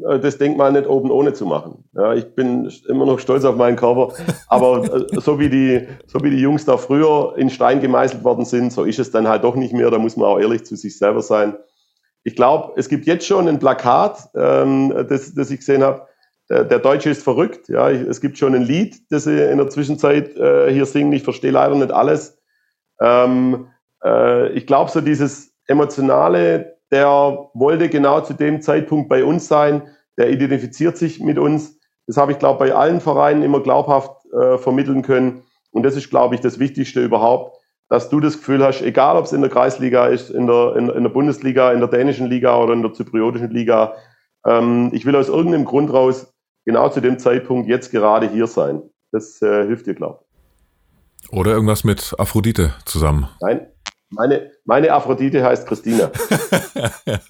äh, 0.09 0.19
das 0.19 0.39
Denkmal 0.39 0.73
nicht 0.73 0.89
oben 0.89 1.13
ohne 1.13 1.35
zu 1.35 1.47
machen. 1.47 1.85
Ja, 1.95 2.15
ich 2.15 2.35
bin 2.35 2.69
immer 2.89 3.07
noch 3.07 3.21
stolz 3.21 3.45
auf 3.45 3.57
meinen 3.57 3.77
Körper, 3.77 4.13
aber 4.49 4.93
äh, 4.93 5.21
so 5.21 5.39
wie 5.39 5.49
die, 5.49 5.87
so 6.07 6.21
wie 6.25 6.31
die 6.31 6.41
Jungs 6.41 6.65
da 6.65 6.77
früher 6.79 7.35
in 7.37 7.49
Stein 7.49 7.81
gemeißelt 7.81 8.25
worden 8.25 8.45
sind, 8.45 8.73
so 8.73 8.83
ist 8.83 8.99
es 8.99 9.13
dann 9.13 9.29
halt 9.29 9.45
doch 9.45 9.55
nicht 9.55 9.73
mehr. 9.73 9.91
Da 9.93 9.99
muss 9.99 10.17
man 10.17 10.27
auch 10.27 10.41
ehrlich 10.41 10.65
zu 10.65 10.75
sich 10.75 10.99
selber 10.99 11.23
sein. 11.23 11.55
Ich 12.25 12.35
glaube, 12.35 12.73
es 12.77 12.89
gibt 12.89 13.07
jetzt 13.07 13.27
schon 13.27 13.47
ein 13.47 13.61
Plakat, 13.61 14.31
ähm, 14.35 14.93
das, 15.09 15.35
das 15.35 15.51
ich 15.53 15.61
gesehen 15.61 15.85
habe. 15.85 16.09
Der, 16.51 16.65
der, 16.65 16.79
Deutsche 16.79 17.11
ist 17.11 17.23
verrückt. 17.23 17.69
Ja, 17.69 17.91
es 17.91 18.21
gibt 18.21 18.37
schon 18.37 18.55
ein 18.55 18.63
Lied, 18.63 19.11
das 19.11 19.25
sie 19.25 19.51
in 19.51 19.59
der 19.59 19.71
Zwischenzeit 19.71 20.37
äh, 20.37 20.73
hier 20.73 20.85
singen. 20.85 21.13
Ich 21.13 21.23
verstehe 21.23 21.51
leider 21.51 21.75
nicht 21.75 21.91
alles. 21.91 22.39
Ähm, 23.01 23.69
äh, 24.05 24.51
ich 24.51 24.67
glaube, 24.67 24.91
so 24.91 25.01
dieses 25.01 25.55
emotionale, 25.67 26.77
der 26.91 27.51
wollte 27.55 27.89
genau 27.89 28.21
zu 28.21 28.35
dem 28.35 28.61
Zeitpunkt 28.61 29.09
bei 29.09 29.25
uns 29.25 29.49
sein, 29.49 29.89
der 30.19 30.31
identifiziert 30.31 30.99
sich 30.99 31.21
mit 31.21 31.39
uns. 31.39 31.79
Das 32.07 32.19
habe 32.19 32.33
ich, 32.33 32.39
glaube 32.39 32.59
bei 32.59 32.75
allen 32.75 33.01
Vereinen 33.01 33.43
immer 33.43 33.61
glaubhaft 33.61 34.25
äh, 34.33 34.59
vermitteln 34.59 35.03
können. 35.03 35.43
Und 35.71 35.85
das 35.85 35.97
ist, 35.97 36.11
glaube 36.11 36.35
ich, 36.35 36.41
das 36.41 36.59
Wichtigste 36.59 37.03
überhaupt, 37.03 37.59
dass 37.89 38.11
du 38.11 38.21
das 38.21 38.39
Gefühl 38.39 38.65
hast, 38.65 38.83
egal 38.83 39.17
ob 39.17 39.25
es 39.25 39.33
in 39.33 39.41
der 39.41 39.51
Kreisliga 39.51 40.07
ist, 40.07 40.31
in 40.31 40.47
der, 40.47 40.77
in, 40.77 40.89
in 40.89 41.03
der 41.03 41.11
Bundesliga, 41.11 41.73
in 41.73 41.81
der 41.81 41.89
dänischen 41.89 42.29
Liga 42.29 42.57
oder 42.59 42.75
in 42.75 42.83
der 42.83 42.93
zypriotischen 42.93 43.51
Liga, 43.51 43.95
ähm, 44.47 44.91
ich 44.93 45.07
will 45.07 45.17
aus 45.17 45.29
irgendeinem 45.29 45.65
Grund 45.65 45.93
raus 45.93 46.33
genau 46.65 46.89
zu 46.89 47.01
dem 47.01 47.19
Zeitpunkt 47.19 47.69
jetzt 47.69 47.91
gerade 47.91 48.29
hier 48.29 48.47
sein. 48.47 48.83
Das 49.13 49.41
äh, 49.43 49.67
hilft 49.67 49.87
dir, 49.87 49.95
glaube 49.95 50.21
ich. 50.23 51.31
Oder 51.31 51.53
irgendwas 51.53 51.85
mit 51.85 52.15
Aphrodite 52.19 52.75
zusammen. 52.85 53.29
Nein, 53.41 53.67
meine, 54.15 54.51
meine 54.65 54.93
Aphrodite 54.93 55.45
heißt 55.45 55.67
Christina. 55.67 56.11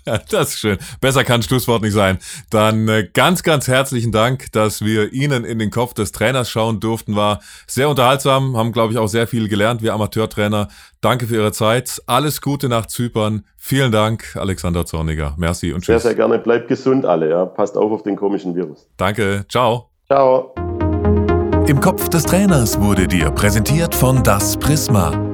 das 0.30 0.50
ist 0.50 0.58
schön. 0.58 0.78
Besser 1.00 1.24
kann 1.24 1.42
Schlusswort 1.42 1.82
nicht 1.82 1.94
sein. 1.94 2.18
Dann 2.50 2.88
äh, 2.88 3.08
ganz, 3.12 3.42
ganz 3.42 3.68
herzlichen 3.68 4.12
Dank, 4.12 4.52
dass 4.52 4.82
wir 4.82 5.12
Ihnen 5.12 5.44
in 5.44 5.58
den 5.58 5.70
Kopf 5.70 5.94
des 5.94 6.12
Trainers 6.12 6.50
schauen 6.50 6.80
durften. 6.80 7.16
War 7.16 7.40
sehr 7.66 7.88
unterhaltsam, 7.88 8.56
haben, 8.56 8.72
glaube 8.72 8.92
ich, 8.92 8.98
auch 8.98 9.08
sehr 9.08 9.26
viel 9.26 9.48
gelernt, 9.48 9.82
wir 9.82 9.94
Amateurtrainer. 9.94 10.68
Danke 11.00 11.26
für 11.26 11.36
Ihre 11.36 11.52
Zeit. 11.52 12.02
Alles 12.06 12.40
Gute 12.40 12.68
nach 12.68 12.86
Zypern. 12.86 13.44
Vielen 13.56 13.92
Dank, 13.92 14.36
Alexander 14.36 14.86
Zorniger. 14.86 15.34
Merci 15.36 15.72
und 15.72 15.80
tschüss. 15.80 16.02
Sehr, 16.02 16.10
sehr 16.10 16.14
gerne. 16.14 16.38
Bleibt 16.38 16.68
gesund 16.68 17.04
alle. 17.04 17.30
Ja. 17.30 17.46
Passt 17.46 17.76
auf 17.76 17.92
auf 17.92 18.02
den 18.02 18.16
komischen 18.16 18.54
Virus. 18.54 18.88
Danke. 18.96 19.44
Ciao. 19.48 19.90
Ciao. 20.06 20.54
Im 21.66 21.80
Kopf 21.80 22.10
des 22.10 22.24
Trainers 22.24 22.78
wurde 22.78 23.08
dir 23.08 23.30
präsentiert 23.30 23.94
von 23.94 24.22
Das 24.22 24.56
Prisma. 24.58 25.33